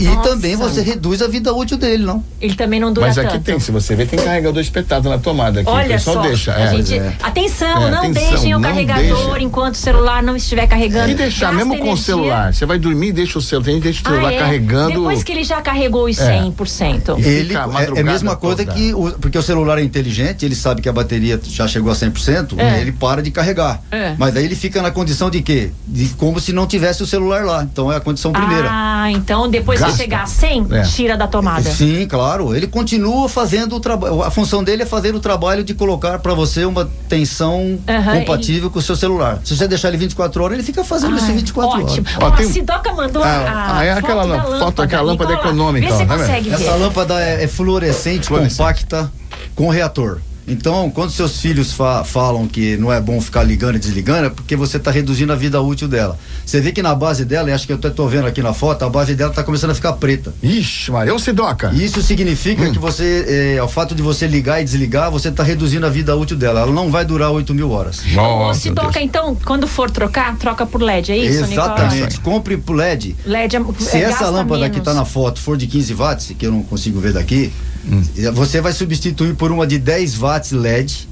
[0.00, 0.28] e Nossa.
[0.28, 2.22] também você reduz a vida útil dele, não?
[2.40, 3.28] Ele também não dura Mas tanto.
[3.28, 5.68] aqui tem, se você ver, tem carregador espetado na tomada aqui.
[5.70, 6.54] o Olha pessoal só, deixa.
[6.54, 6.76] a é.
[6.76, 7.12] gente- é.
[7.22, 9.40] atenção, É, não atenção, deixem o não carregador deixa.
[9.42, 11.10] enquanto o celular não estiver carregando.
[11.10, 12.52] E deixar, Gasta mesmo com o celular.
[12.54, 14.38] Você vai dormir e deixa o celular, tem gente deixa o celular Ah, é?
[14.38, 14.88] carregando.
[14.90, 16.40] Depois que ele já carregou os É.
[16.42, 17.18] 100%.
[17.18, 17.56] E Ele é,
[17.96, 18.76] é a mesma coisa toda.
[18.76, 21.94] que o, porque o celular é inteligente, ele sabe que a bateria já chegou a
[21.94, 22.80] 100%, É.
[22.80, 23.82] ele para de carregar.
[23.90, 24.14] É.
[24.18, 25.70] Mas aí ele fica na condição de quê?
[25.86, 27.62] De como se não tivesse o celular lá.
[27.62, 28.68] Então é a condição primeira.
[28.70, 29.96] Ah, então depois Gasta.
[29.96, 30.82] que chegar a 100, É.
[30.82, 31.62] tira da tomada.
[31.70, 32.54] Sim, claro.
[32.54, 34.22] Ele continua fazendo o trabalho.
[34.22, 37.78] A função dele é fazer o trabalho de colocar para você uma tensão
[38.18, 39.40] compatível com o seu celular.
[39.44, 42.06] Se você deixar ele 24 horas, ele fica fazendo isso Ai, 24 ótimo.
[42.20, 44.82] Ó, Ó, tem- a Sidoca mandou a, Ah, a é aquela foto da lâmpada, lâmpada.
[44.84, 46.52] aquela lâmpada Nicola, econômica, ó, ver.
[46.52, 48.56] Essa lâmpada é, é fluorescente, Fluorescente.
[48.58, 49.12] compacta,
[49.54, 50.20] com reator.
[50.46, 54.30] Então, quando seus filhos fa- falam que não é bom ficar ligando e desligando, é
[54.30, 56.18] porque você está reduzindo a vida útil dela.
[56.44, 58.52] Você vê que na base dela, e acho que eu até estou vendo aqui na
[58.52, 60.34] foto, a base dela está começando a ficar preta.
[60.42, 61.72] Ixi, Maria, Sidoca.
[61.72, 65.86] Isso significa que você, é, ao fato de você ligar e desligar, você está reduzindo
[65.86, 66.60] a vida útil dela.
[66.60, 68.00] Ela não vai durar 8 mil horas.
[68.12, 72.20] Nossa, Sidoca, então, quando for trocar, troca por LED, é isso, Exatamente.
[72.20, 73.16] Compre pro LED.
[73.24, 74.78] LED é, Se é, essa lâmpada que menos.
[74.78, 77.50] está na foto for de 15 watts, que eu não consigo ver daqui,
[77.86, 78.02] Hum.
[78.32, 81.08] você vai substituir por uma de 10 watts LED,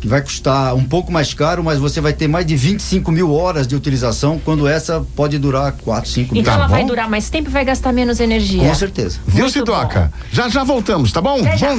[0.00, 3.32] que vai custar um pouco mais caro, mas você vai ter mais de 25 mil
[3.32, 6.42] horas de utilização, quando essa pode durar 4, 5 mil.
[6.42, 6.88] Então Tá ela vai bom.
[6.88, 8.62] durar mais tempo e vai gastar menos energia.
[8.68, 9.18] Com certeza.
[9.26, 10.12] Viu, Muito Sidoca?
[10.32, 11.38] Já já voltamos, tá bom?
[11.40, 11.74] Até já.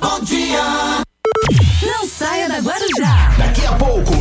[0.00, 1.02] Bom dia.
[1.82, 3.34] Não saia da Guarujá.
[3.38, 4.17] Daqui a pouco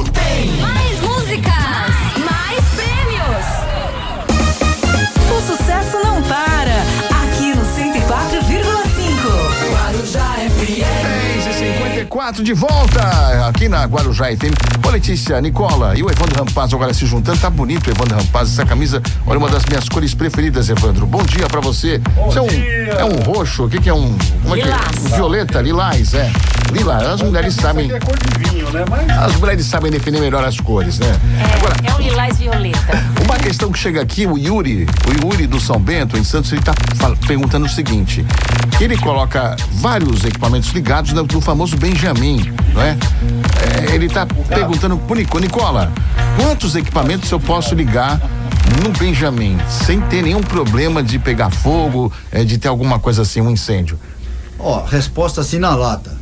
[12.28, 14.86] 54 de volta aqui na Guarujá FM.
[14.86, 17.40] Ô Letícia, Nicola e o Evandro Rampaz agora se juntando.
[17.40, 18.52] Tá bonito, Evandro Rampaz.
[18.52, 21.06] Essa camisa, olha, uma das minhas cores preferidas, Evandro.
[21.06, 22.02] Bom dia pra você.
[22.28, 24.18] Isso é um, é um roxo, o que que é um...
[24.44, 24.66] Como é que é?
[24.66, 25.16] Lilás.
[25.16, 26.32] Violeta, lilás, é.
[26.72, 27.92] Lilás, as mulheres sabem...
[27.92, 28.84] é cor de vinho, né?
[28.90, 31.18] Mas As mulheres sabem definir melhor as cores, né?
[31.56, 33.04] Agora, É, é um lilás violeta.
[33.24, 36.62] uma questão que chega aqui, o Yuri, o Yuri do São Bento, em Santos, ele
[36.62, 36.74] tá
[37.26, 38.26] perguntando o seguinte:
[38.82, 42.17] ele coloca vários equipamentos ligados no, no famoso Benjamin,
[42.74, 42.98] não é?
[43.90, 45.92] É, ele tá perguntando pro Nico, Nicola,
[46.36, 48.20] quantos equipamentos eu posso ligar
[48.84, 53.42] no Benjamin sem ter nenhum problema de pegar fogo, é, de ter alguma coisa assim,
[53.42, 54.00] um incêndio?
[54.60, 56.18] Ó, resposta assim na lata.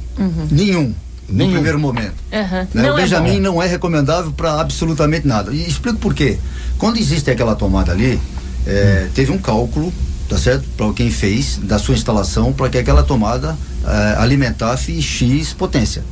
[0.51, 0.93] Nenhum.
[1.27, 1.49] Nenhum.
[1.49, 2.13] No primeiro momento.
[2.31, 2.67] Aham.
[2.73, 2.83] Né?
[2.83, 3.41] Não o é Benjamin bom.
[3.41, 5.51] não é recomendável para absolutamente nada.
[5.51, 6.37] E explico por quê.
[6.77, 8.19] Quando existe aquela tomada ali,
[8.67, 9.91] é, teve um cálculo,
[10.29, 10.65] tá certo?
[10.77, 16.03] Para quem fez da sua instalação para que aquela tomada é, alimentasse X potência.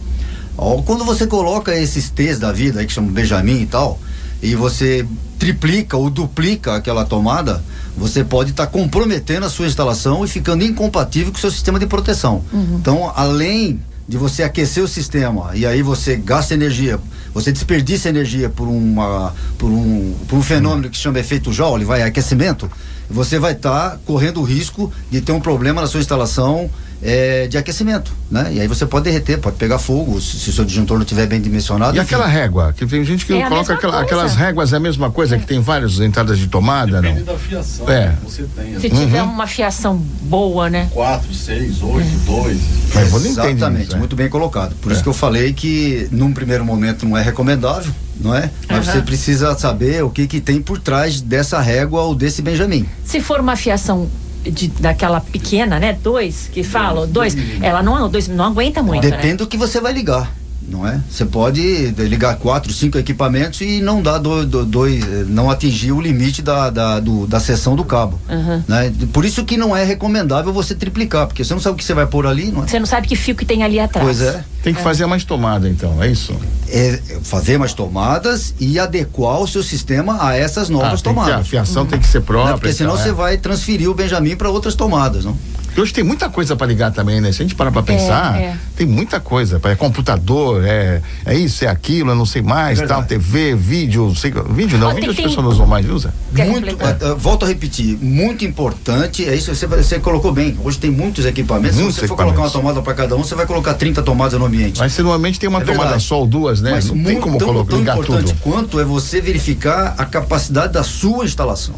[0.58, 4.00] Ó, quando você coloca esses T's da vida, aí que chamam Benjamin e tal,
[4.42, 5.06] e você
[5.40, 7.64] triplica ou duplica aquela tomada,
[7.98, 11.86] você pode estar comprometendo a sua instalação e ficando incompatível com o seu sistema de
[11.86, 12.44] proteção.
[12.76, 17.00] Então, além de você aquecer o sistema e aí você gasta energia,
[17.34, 21.86] você desperdiça energia por uma por um, por um fenômeno que se chama efeito Joule,
[21.86, 22.70] vai aquecimento,
[23.10, 26.70] você vai estar correndo o risco de ter um problema na sua instalação
[27.04, 28.50] é, de aquecimento, né?
[28.54, 31.26] E aí você pode derreter, pode pegar fogo, se, se o seu disjuntor não estiver
[31.28, 31.96] bem dimensionado.
[31.98, 32.06] E enfim.
[32.16, 32.74] aquela régua?
[32.76, 35.60] Que tem gente que É coloca aquela- aquelas réguas, é a mesma coisa, que tem
[35.60, 37.34] várias entradas de tomada, Depende não?
[37.34, 38.14] da fiação É.
[38.20, 38.80] que você tem.
[38.80, 40.88] Se assim, tiver uma fiação boa, né?
[40.92, 42.58] Quatro, seis, oito, dois.
[42.94, 44.00] Mas você Exatamente, isso, é.
[44.00, 44.76] muito bem colocado.
[44.82, 44.96] Por É.
[44.96, 48.50] isso que eu falei que num primeiro momento não é recomendável, não é?
[48.70, 48.98] Mas Aham.
[48.98, 52.86] você precisa saber o que que tem por trás dessa régua ou desse Benjamin.
[53.04, 54.08] Se for uma fiação
[54.44, 55.94] de, daquela pequena, né?
[55.94, 59.36] Dois, que falam, dois, ela não, dois, não aguenta muito, Depende né?
[59.36, 60.32] do que você vai ligar,
[60.68, 61.00] não é?
[61.10, 61.62] Você pode
[61.98, 66.70] ligar quatro, cinco equipamentos e não dar do- do- dois, não atingir o limite da,
[66.70, 68.20] da, do- da seção do cabo.
[68.30, 68.64] Uhum.
[68.68, 68.92] Né?
[69.12, 71.94] Por isso que não é recomendável você triplicar, porque você não sabe o que você
[71.94, 72.68] vai pôr ali, não é?
[72.68, 74.06] Você não sabe que fio que tem ali atrás.
[74.06, 74.44] Pois é.
[74.64, 76.34] Tem que fazer mais tomada, então, é isso?
[76.70, 81.14] É fazer mais tomadas e adequar o seu sistema a essas novas Ah, que- a
[81.14, 81.48] tomadas.
[81.48, 82.26] fiação tem que ser Né?
[82.26, 82.54] própria.
[82.54, 83.14] Porque e senão tal, você é.
[83.14, 85.38] vai transferir o Benjamin para outras tomadas, não?
[85.74, 87.32] Porque hoje tem muita coisa para ligar também, né?
[87.32, 88.56] Se a gente parar para pensar, é.
[88.76, 89.60] tem muita coisa.
[89.64, 93.04] É computador, é, é isso, é aquilo, eu não sei mais, É tal.
[93.04, 96.14] TV, vídeo, sei, vídeo não, Ó, vídeo tem- as tem- pessoas não usam mais, usa?
[96.32, 100.56] Muito, eh, eh, volto a repetir, muito importante, é isso você, você colocou bem.
[100.64, 101.76] Hoje tem muitos equipamentos.
[101.76, 104.38] Muitos Se você for colocar uma tomada para cada um, você vai colocar 30 tomadas
[104.40, 104.80] no ambiente.
[104.80, 106.70] Mas você normalmente tem uma É tomada só ou duas, né?
[106.70, 108.42] Mas não tem muito, como tão, colocar, tão ligar importante tudo.
[108.42, 111.74] quanto é você verificar a capacidade da sua instalação.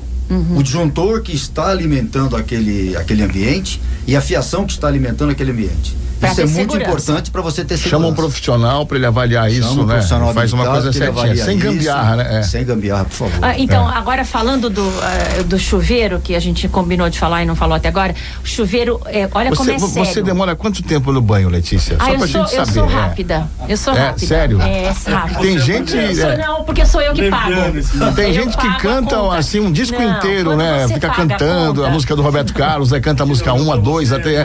[0.57, 5.51] O disjuntor que está alimentando aquele, aquele ambiente e a fiação que está alimentando aquele
[5.51, 5.95] ambiente.
[6.19, 6.83] Pra isso é muito segurança.
[6.91, 7.89] importante para você ter segurança.
[7.89, 9.93] Chama um profissional para ele avaliar isso, Chama um né?
[9.95, 11.65] profissional Faz uma coisa certinha, sem isso.
[11.67, 12.39] gambiarra, né?
[12.39, 12.41] É.
[12.43, 13.39] Sem gambiarra, por favor.
[13.41, 17.45] Ah, então, agora falando do, ah, do chuveiro, que a gente combinou de falar e
[17.45, 20.09] não falou até agora, o chuveiro, é, olha como Você, é vo- sério.
[20.13, 21.95] você demora quanto tempo no banho, Letícia?
[21.99, 22.79] Ah, Só eu pra sou, gente eu saber.
[22.79, 22.93] sou é.
[22.93, 23.47] rápida.
[23.67, 24.27] Eu sou É, rápida.
[24.27, 24.61] sério?
[24.61, 25.39] É, rápida.
[25.39, 25.95] Tem gente.
[25.95, 27.51] Eu sou- é, não, porque sou eu que pago.
[28.15, 30.87] Tem gente que canta assim um disco Não, inteiro, né?
[30.87, 34.15] Fica cantando a, música do Roberto Carlos, aí canta a música 1, a 2, Você,
[34.15, 34.35] até.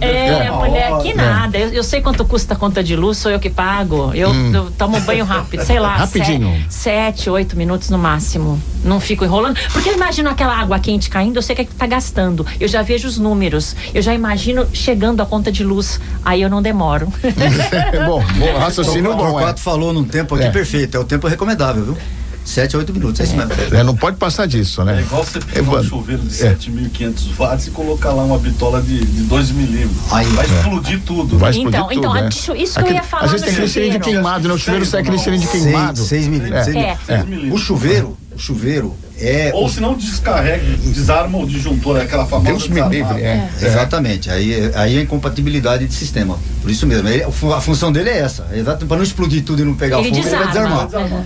[0.00, 1.58] É, uma mulher, que nada.
[1.58, 4.12] Eu, eu sei quanto custa a conta de luz, sou eu que pago.
[4.14, 5.94] Eu, eu tomo banho rápido, sei lá.
[5.96, 5.98] Hum.
[5.98, 6.48] Rapidinho.
[6.68, 8.60] Sete, sete, oito minutos no máximo.
[8.84, 9.58] Não fico enrolando.
[9.72, 12.46] Porque eu imagino aquela água quente caindo, eu sei que é que tá gastando.
[12.60, 13.74] Eu já vejo os números.
[13.94, 16.00] Eu já imagino chegando a conta de luz.
[16.24, 17.06] Aí eu não demoro.
[18.06, 19.56] bom, bom, raciocínio o bom, é.
[19.56, 20.50] Falou num tempo aqui É.
[20.50, 21.98] perfeito, é o tempo recomendável, viu?
[22.46, 23.52] 7 a 8 minutos, é isso mesmo.
[23.76, 24.98] É, Não pode passar disso, né?
[24.98, 26.54] É igual você pegar um chuveiro de é.
[26.54, 30.12] 7.500 watts e colocar lá uma bitola de, de 2 milímetros.
[30.12, 30.48] Aí, vai é.
[30.48, 31.38] explodir tudo.
[31.38, 32.28] Vai explodir Então, tudo, então, né?
[32.28, 34.54] isso- isso que eu ia falar Às vezes tem aquele cheirinho de queimado, né?
[34.54, 35.98] O chuveiro sai aquele cheirinho de queimado.
[35.98, 36.68] 6 milímetros.
[36.68, 36.96] É.
[36.96, 37.22] seis É.
[37.24, 37.60] milímetros.
[37.60, 39.50] O chuveiro, o chuveiro é.
[39.54, 43.20] Ou se não descarrega, desarma o disjuntor, aquela famosa Deus me livre, desarmada.
[43.20, 43.50] é.
[43.62, 46.38] Exatamente, aí, aí é incompatibilidade de sistema.
[46.62, 49.62] Por isso mesmo, ele- a função dele é essa, é exato para não explodir tudo
[49.62, 50.84] e não pegar Ele fogo, ele vai desarma.
[50.86, 51.12] desarmar.
[51.12, 51.24] Uhum.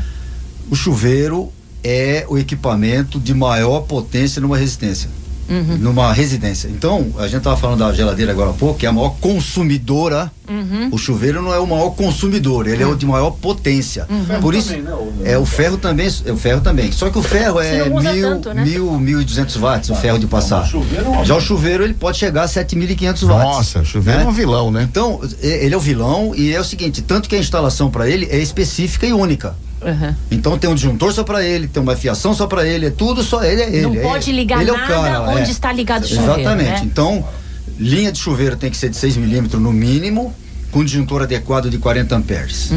[0.70, 1.50] O chuveiro
[1.82, 5.10] é o equipamento de maior potência numa resistência.
[5.48, 5.78] Uhum.
[5.78, 6.68] Numa residência.
[6.68, 10.30] Então, a gente estava falando da geladeira agora há pouco, que é a maior consumidora.
[10.48, 10.90] Uhum.
[10.92, 14.06] O chuveiro não é o maior consumidor, ele é o de maior potência.
[14.08, 14.40] Uhum.
[14.40, 16.92] Por isso, também, né, o- é o ferro também, é o ferro também.
[16.92, 18.64] Só que o ferro é mil, tanto, né?
[18.64, 20.62] mil, mil e duzentos watts, o ferro de passar.
[20.62, 23.44] o chuveiro é Já o chuveiro ele pode chegar a 7.500 watts.
[23.44, 24.30] Nossa, chuveiro é né?
[24.30, 24.86] um vilão, né?
[24.88, 28.08] Então, é- ele é o vilão e é o seguinte, tanto que a instalação para
[28.08, 29.56] ele é específica e única.
[29.82, 30.14] Uhum.
[30.30, 33.22] Então tem um disjuntor só para ele, tem uma fiação só para ele, é tudo
[33.22, 33.82] só ele, é ele.
[33.82, 34.38] Não é pode ele.
[34.38, 35.50] ligar ele é o nada cara, onde é.
[35.50, 36.70] está ligado o chuveiro, Exatamente.
[36.70, 36.82] né?
[36.84, 37.24] Então,
[37.78, 40.34] linha de chuveiro tem que ser de 6 milímetros no mínimo,
[40.70, 42.70] com disjuntor adequado de 40 amperes.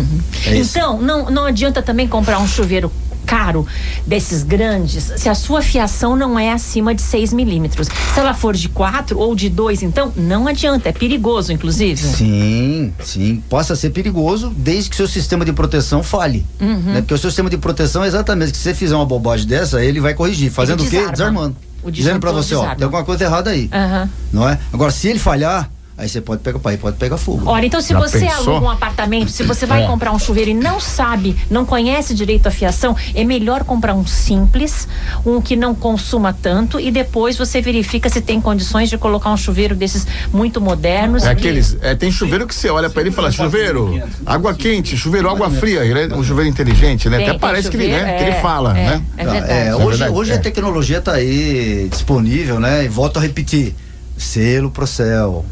[0.46, 0.78] É isso.
[0.78, 2.92] Então, não, não adianta também comprar um chuveiro
[3.26, 3.66] caro
[4.06, 7.88] desses grandes se a sua fiação não é acima de 6 milímetros.
[8.14, 10.90] Se ela for de 4 ou de 2, então, não adianta.
[10.90, 11.98] É perigoso, inclusive.
[12.02, 13.44] Sim, sim.
[13.50, 16.46] Possa ser perigoso desde que seu sistema de proteção falhe.
[16.60, 16.80] Uhum.
[16.94, 17.02] Né?
[17.02, 19.84] Porque o seu sistema de proteção é exatamente que se você fizer uma bobagem dessa,
[19.84, 20.52] ele vai corrigir.
[20.52, 20.92] Fazendo o quê?
[20.98, 21.12] desarma.
[21.12, 21.56] Desarmando.
[21.84, 22.76] O Dizendo pra disjuntor você, ó, desarma.
[22.78, 23.70] tem alguma coisa errada aí.
[23.74, 24.10] Aham.
[24.32, 24.58] Não é?
[24.72, 27.44] Agora, se ele falhar, aí você pode pegar, aí pode pegar fogo.
[27.46, 28.54] Olha, então se Já você pensou?
[28.56, 29.88] aluga um apartamento, se você vai É.
[29.88, 34.06] comprar um chuveiro e não sabe, não conhece direito a fiação, é melhor comprar um
[34.06, 34.88] simples,
[35.26, 39.38] um que não consuma tanto e depois você verifica se tem condições de colocar um
[39.38, 41.24] chuveiro desses muito modernos.
[41.26, 41.78] É aqueles.
[41.82, 45.50] É, tem chuveiro que você olha pra ele e fala: chuveiro, água quente, chuveiro, água
[45.50, 45.86] fria.
[45.86, 47.18] Ele é um chuveiro inteligente, né?
[47.18, 49.02] Tem- Até tem parece que ele, chuveiro, né, que ele é, fala, é, né?
[49.18, 49.52] É Ah, verdade.
[49.54, 50.36] é, É hoje hoje é.
[50.36, 52.84] a tecnologia está aí disponível, né?
[52.84, 53.76] E volto a repetir:
[54.18, 55.46] selo Procel.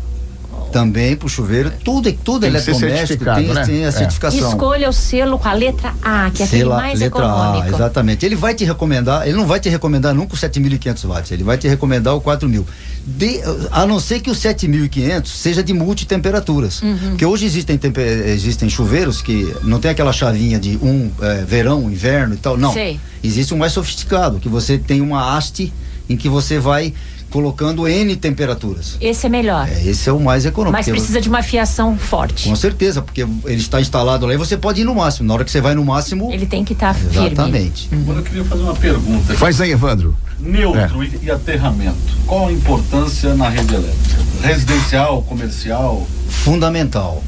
[0.71, 3.65] Também pro chuveiro, tudo, é- tudo Tem eletrodoméstico tem, né?
[3.65, 3.91] tem a É.
[3.91, 4.49] certificação.
[4.49, 7.63] Escolha o selo com a letra A, que é aquele mais letra econômico.
[7.65, 8.25] A, exatamente.
[8.25, 11.57] Ele vai te recomendar, ele não vai te recomendar nunca o 7.500 watts, ele vai
[11.57, 12.65] te recomendar o 4.000.
[13.05, 16.81] De, a não ser que o 7.500 seja de multitemperaturas.
[16.81, 16.97] Uhum.
[17.09, 17.79] Porque hoje existem,
[18.27, 22.57] existem chuveiros que não tem aquela chavinha de um é, verão, inverno e tal.
[22.57, 22.73] Não.
[22.73, 22.99] Sei.
[23.23, 25.73] Existe um mais sofisticado, que você tem uma haste
[26.09, 26.93] em que você vai
[27.31, 28.97] colocando N temperaturas.
[29.01, 29.67] Esse é melhor.
[29.67, 30.77] É, esse é o mais econômico.
[30.77, 32.47] Mas precisa de uma fiação forte.
[32.47, 35.27] Com certeza, porque ele está instalado lá e você pode ir no máximo.
[35.27, 36.31] Na hora que você vai no máximo.
[36.31, 37.27] Ele tem que estar firme.
[37.27, 37.89] Exatamente.
[37.91, 39.33] Agora eu queria fazer uma pergunta.
[39.35, 40.15] Faz aí, Evandro.
[40.39, 41.95] Neutro e, e aterramento.
[42.27, 44.21] Qual a importância na rede elétrica?
[44.43, 46.05] Residencial, comercial?
[46.27, 47.23] Fundamental.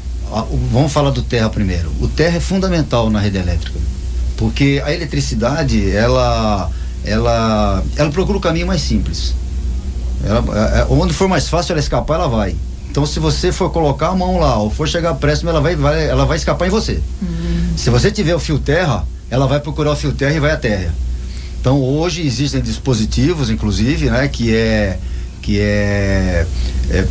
[0.70, 1.90] Vamos falar do terra primeiro.
[2.00, 3.78] O terra é fundamental na rede elétrica.
[4.36, 6.70] Porque a eletricidade, ela,
[7.04, 9.34] ela, ela procura o caminho mais simples.
[10.26, 10.44] Ela-
[10.76, 12.54] é- é- onde for mais fácil ela escapar, ela vai.
[12.90, 16.06] Então, se você for colocar a mão lá ou for chegar próximo, ela vai, vai-
[16.08, 17.00] ela vai escapar em você.
[17.76, 20.56] Se você tiver o fio terra, ela vai procurar o fio terra e vai à
[20.56, 20.94] terra.
[21.60, 24.98] Então, hoje existem dispositivos, inclusive, né, que é
[25.42, 26.46] que é,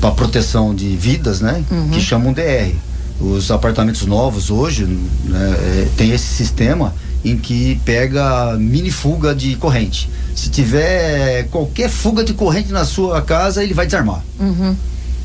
[0.01, 2.73] para proteção de vidas, né, que chamam DR.
[3.21, 9.55] Os apartamentos novos hoje né, é, tem esse sistema em que pega mini fuga de
[9.55, 10.09] corrente.
[10.35, 14.23] Se tiver qualquer fuga de corrente na sua casa, ele vai desarmar.
[14.39, 14.75] Uhum.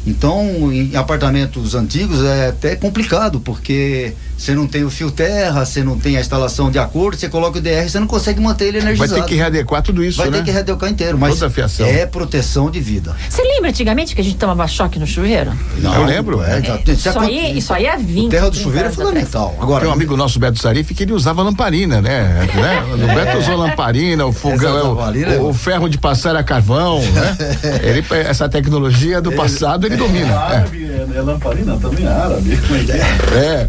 [0.09, 5.83] Então, em apartamentos antigos é até complicado, porque você não tem o fio terra, você
[5.85, 8.81] não tem a instalação de acordo, você coloca o DR, você não consegue manter ele
[8.81, 9.21] Vai energizado.
[9.23, 10.39] ter que readequar tudo isso, Vai né?
[10.39, 11.87] ter que readequar inteiro, mas Toda a fiação.
[11.87, 13.15] é proteção de vida.
[13.29, 15.53] Você lembra antigamente que a gente tomava choque no chuveiro?
[15.83, 16.43] Eu lembro.
[16.43, 18.27] É, já- Isso aí, isso aí é 20.
[18.27, 19.55] O terra do 30 chuveiro é fundamental.
[19.61, 22.47] Agora, Tem um amigo nosso, Beto Sarif, que ele usava lamparina, né?
[22.55, 22.85] né?
[22.95, 26.43] O Beto usou lamparina, o fogão, Essa o- é- o, o ferro de passar a
[26.43, 27.37] carvão, né?
[27.83, 30.39] Ele, essa tecnologia do passado ele É domina.
[30.39, 32.53] árabe, é, é lamparina também é árabe.
[32.53, 33.67] É é?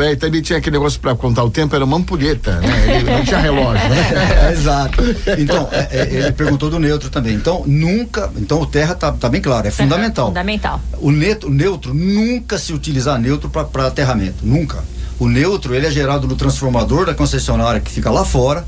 [0.00, 2.96] É, é, então ele tinha aquele negócio pra contar o tempo, era uma ampulheta, né?
[2.96, 4.48] Ele não tinha relógio, né?
[4.48, 5.02] É, exato.
[5.38, 7.34] Então, é, é, ele perguntou do neutro também.
[7.34, 8.30] Então, nunca.
[8.36, 10.28] Então, o terra tá, tá bem claro, é fundamental.
[10.28, 10.80] Fundamental.
[11.00, 14.82] O neutro, neutro nunca se utilizar neutro para aterramento, nunca.
[15.18, 18.64] O neutro ele é gerado no transformador da concessionária que fica lá fora,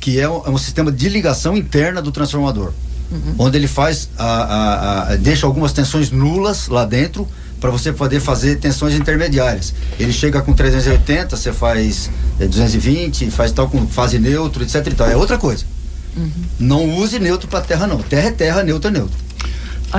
[0.00, 2.72] que é um, é um sistema de ligação interna do transformador,
[3.38, 7.26] onde ele faz a, a- a- deixa algumas tensões nulas lá dentro
[7.60, 9.74] para você poder fazer tensões intermediárias.
[9.98, 14.86] Ele chega com 380, você faz é, 220, faz tal com fase neutro, etc.
[14.86, 15.08] E tal.
[15.08, 15.64] É outra coisa.
[16.58, 17.98] Não use neutro para terra não.
[17.98, 19.16] Terra é terra, neutro é neutro.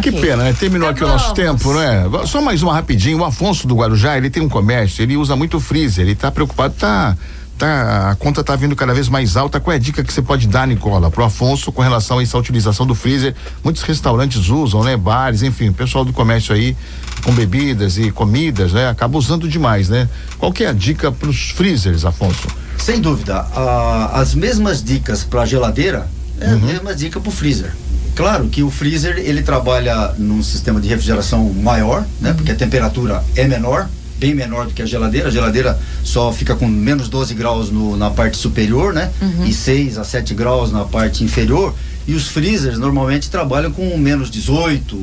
[0.02, 0.22] Que Ok.
[0.22, 0.54] pena, né?
[0.60, 2.04] Terminou aqui o nosso tempo, né?
[2.26, 3.20] Só mais uma rapidinho.
[3.20, 6.74] O Afonso do Guarujá, ele tem um comércio, ele usa muito freezer, ele tá preocupado,
[6.78, 7.18] tá.
[7.58, 9.62] Tá, a conta tá vindo cada vez mais alta.
[9.62, 12.38] Qual é a dica que você pode dar, Nicola, pro Afonso com relação a essa
[12.38, 13.34] utilização do freezer?
[13.64, 14.98] Muitos restaurantes usam, né?
[14.98, 16.76] Bares, enfim, o pessoal do comércio aí
[17.24, 18.90] com bebidas e comidas, né?
[18.90, 20.10] Acaba usando demais, né?
[20.38, 22.48] Qual que é a dica pros freezers, Afonso?
[22.78, 26.08] Sem dúvida, a- as mesmas dicas para geladeira
[26.42, 26.56] é Uhum.
[26.56, 27.74] a mesma dica para o freezer.
[28.18, 32.34] Claro que o freezer ele trabalha num sistema de refrigeração maior, né?
[32.34, 33.88] Porque a temperatura é menor,
[34.26, 35.28] bem menor do que a geladeira.
[35.28, 39.12] A geladeira só fica com menos 12 graus no- na parte superior, né?
[39.46, 41.74] E 6 a 7 graus na parte inferior.
[42.08, 44.98] E os freezers normalmente trabalham com menos 18,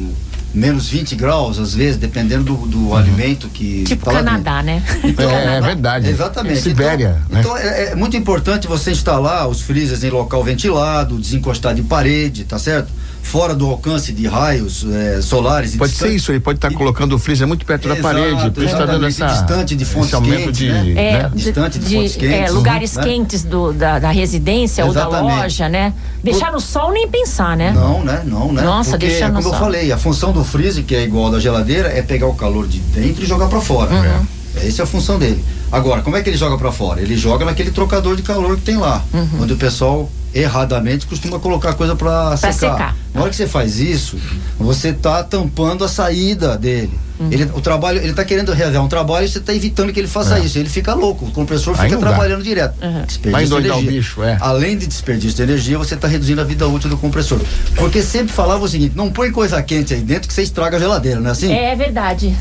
[0.55, 4.13] menos 20 graus, às vezes, dependendo do, do alimento que Tipo tá.
[4.13, 4.83] Canadá, né?
[5.05, 6.09] Então, é, é verdade.
[6.09, 6.61] Exatamente.
[6.61, 7.41] Sibéria, Então, né?
[7.41, 12.45] então é, é muito importante você instalar os freezers em local ventilado, desencostar de parede,
[12.45, 12.91] tá certo?
[13.23, 15.75] Fora do alcance de raios eh, solares.
[15.75, 17.95] e Pode distan- ser isso, ele pode estar e- colocando o freezer muito perto da
[17.97, 20.93] Exato, parede, por isso está dando exatamente, essa distante de fontes quentes, de, né?
[20.97, 21.29] É, né?
[21.31, 23.09] de- Distante de de, fontes quentes, é, lugares uhum, né?
[23.09, 25.37] quentes do, da, da residência ou da Exatamente.
[25.41, 25.95] loja, né?
[26.23, 27.73] Deixar no sol nem pensar, né?
[27.73, 28.23] Não, né?
[28.27, 28.61] Não, né?
[28.63, 29.61] Nossa, Porque, deixa no como eu sol.
[29.61, 32.79] falei, a função do freezer, que é igual da geladeira, é pegar o calor de
[32.81, 33.91] dentro e jogar para fora.
[33.93, 34.27] Uhum.
[34.57, 35.43] É, Essa é a função dele.
[35.71, 37.01] Agora, como é que ele joga para fora?
[37.01, 39.43] Ele joga naquele trocador de calor que tem lá, Uhum.
[39.43, 42.53] onde o pessoal erradamente costuma colocar coisa para secar.
[42.53, 42.97] secar.
[43.15, 44.17] Na hora que você faz isso,
[44.59, 46.91] você tá tampando a saída dele.
[47.21, 47.29] Uhum.
[47.31, 50.09] Ele, o trabalho, ele tá querendo realizar um trabalho e você tá evitando que ele
[50.09, 50.45] faça É.
[50.45, 50.59] isso.
[50.59, 52.09] Ele fica louco, o compressor Aí fica dá.
[52.09, 52.75] trabalhando direto.
[52.83, 53.05] Uhum.
[53.05, 54.01] Desperdício Vai de endoidar o energia.
[54.01, 54.39] bicho, é.
[54.41, 57.39] Além de desperdício de energia, você está reduzindo a vida útil do compressor.
[57.77, 60.81] Porque sempre falava o seguinte: não põe coisa quente aí dentro que você estraga a
[60.81, 61.53] geladeira, não é assim?
[61.53, 62.35] É verdade.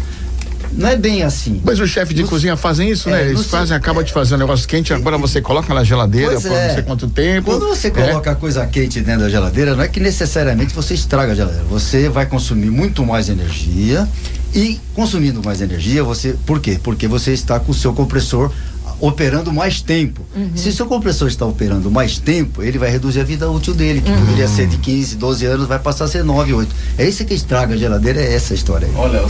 [0.73, 1.61] Não é bem assim.
[1.63, 3.29] Mas os chefes de No- cozinha fazem isso, é, né?
[3.29, 6.67] Eles fazem, acabam de fazer um negócio quente, agora você coloca na geladeira por é.
[6.67, 7.51] não sei quanto tempo.
[7.51, 7.91] Quando você É.
[7.91, 11.65] coloca coisa quente dentro da geladeira, não é que necessariamente você estraga a geladeira.
[11.69, 14.07] Você vai consumir muito mais energia
[14.53, 16.35] e consumindo mais energia, você.
[16.45, 16.79] Por quê?
[16.81, 18.51] Porque você está com o seu compressor
[19.01, 20.21] operando mais tempo.
[20.55, 23.99] Se o seu compressor está operando mais tempo, ele vai reduzir a vida útil dele,
[23.99, 26.75] que deveria ser de 15, 12 anos, vai passar a ser 9, 8.
[26.97, 28.93] É isso que estraga a geladeira, é essa a história aí.
[28.95, 29.21] Olha,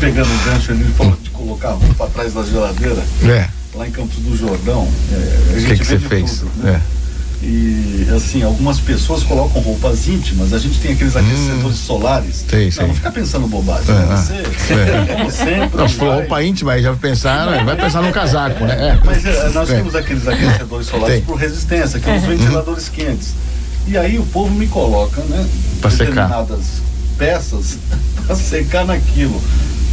[0.00, 3.02] pegando o gancho, ele falou de colocar a roupa atrás da geladeira.
[3.24, 3.48] É.
[3.74, 6.40] Lá em Campos do Jordão, é, a O que que você fez?
[6.40, 6.80] tudo, né?
[6.96, 6.99] É.
[7.42, 12.42] E assim, algumas pessoas colocam roupas íntimas, a gente tem aqueles aquecedores solares.
[12.42, 12.50] Hum.
[12.50, 12.82] Sei, sei.
[12.82, 13.94] Não, não fica pensando bobagem.
[13.94, 14.14] É, né?
[14.14, 14.16] é.
[14.16, 15.14] Você, É.
[15.16, 17.64] como sempre, Não, se for roupa íntima, aí já pensar, né?
[17.64, 18.90] vai pensar num casaco, né?
[18.90, 19.00] É.
[19.06, 19.76] Mas é, nós É.
[19.76, 21.24] temos aqueles aquecedores solares Tem.
[21.24, 23.28] por resistência, que são os ventiladores quentes.
[23.86, 25.46] E aí o povo me coloca, né?
[25.80, 26.04] Pra secar.
[26.28, 26.66] determinadas
[27.16, 27.78] peças
[28.26, 29.40] para secar naquilo.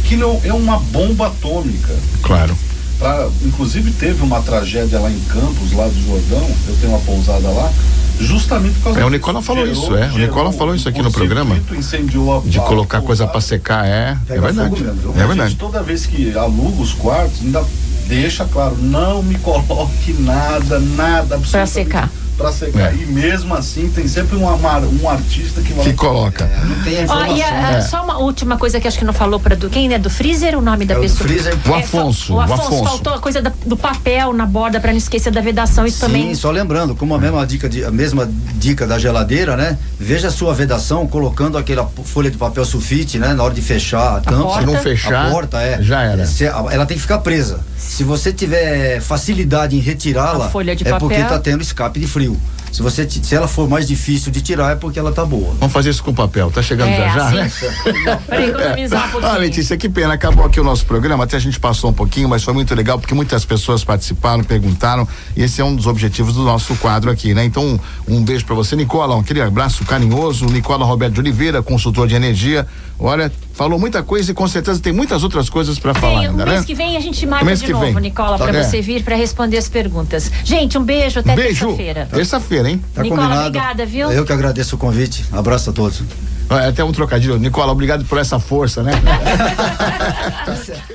[0.04, 1.94] Aquilo é uma bomba atômica.
[2.22, 2.54] Claro.
[2.98, 7.48] Pra, inclusive teve uma tragédia lá em Campos, lá do Jordão, eu tenho uma pousada
[7.48, 7.72] lá,
[8.18, 9.08] justamente por causa É, o.
[9.10, 10.10] Nicola falou Gerou- isso, é.
[10.10, 11.54] O Nicola falou isso aqui um no programa.
[11.54, 13.30] a- De a colocar coisa pousada.
[13.32, 14.16] pra secar, é.
[14.28, 14.82] É verdade.
[14.82, 15.12] mesmo?
[15.14, 15.50] É verdade.
[15.50, 17.64] gente, toda vez que aluga os quartos, ainda
[18.08, 22.10] deixa claro, não me coloque nada, nada absolutamente secar.
[22.38, 22.92] Pra secar.
[22.92, 22.94] É.
[22.94, 25.84] E mesmo assim, tem sempre um, amar- um artista que vai.
[25.86, 26.44] Que coloca.
[26.44, 27.36] É, não tem informação.
[27.36, 27.80] e a- É.
[27.80, 30.56] só uma última coisa que acho que não falou para do quem é do freezer
[30.56, 31.28] o nome da É o pessoa.
[31.28, 31.56] freezer.
[31.66, 32.84] O É, Afonso, fa- o o Afonso, Afonso.
[32.84, 35.84] faltou a coisa da- do papel na borda para não esquecer da vedação.
[35.84, 36.34] Isso Sim, também.
[36.36, 39.76] só lembrando, como a mesma dica, de, a mesma dica da geladeira, né?
[39.98, 43.34] Veja a sua vedação colocando aquela folha de papel sulfite, né?
[43.34, 44.60] Na hora de fechar a tampa.
[44.60, 45.82] Se não fechar, a porta é.
[45.82, 46.24] já era.
[46.24, 47.60] Se- a- ela tem que ficar presa.
[47.76, 51.22] Se você tiver facilidade em retirá-la, é porque papel.
[51.22, 52.27] está tendo escape de frio.
[52.72, 55.54] Se você se ela for mais difícil de tirar, é porque ela tá boa.
[55.58, 56.50] Vamos fazer isso com papel.
[56.50, 58.20] Tá chegando É, já já, assim, né?
[58.26, 59.32] Para economizar um pouquinho.
[59.32, 61.24] Ah, Letícia, que pena, acabou aqui o nosso programa.
[61.24, 65.08] Até a gente passou um pouquinho, mas foi muito legal porque muitas pessoas participaram, perguntaram.
[65.34, 67.44] E esse é um dos objetivos do nosso quadro aqui, né?
[67.44, 69.16] Então, um, um beijo pra você, Nicola.
[69.16, 70.46] Um aquele abraço carinhoso.
[70.46, 72.66] Nicola Roberto de Oliveira, consultor de energia.
[73.00, 76.44] Olha, falou muita coisa e com certeza tem muitas outras coisas pra falar um ainda,
[76.44, 76.66] mês né?
[76.66, 77.94] que vem a gente marca mês de que novo, vem.
[77.94, 80.30] Nicola, Tá para você vir para responder as perguntas.
[80.42, 81.66] Gente, um beijo até Beijo.
[81.66, 82.08] terça-feira.
[82.10, 82.82] Terça-feira, hein?
[82.92, 83.46] Tá Nicola, combinado.
[83.48, 84.10] obrigada, viu?
[84.10, 85.24] Eu que agradeço o convite.
[85.30, 86.02] Abraço a todos.
[86.50, 87.38] É até um trocadilho.
[87.38, 88.92] Nicola, obrigado por essa força, né?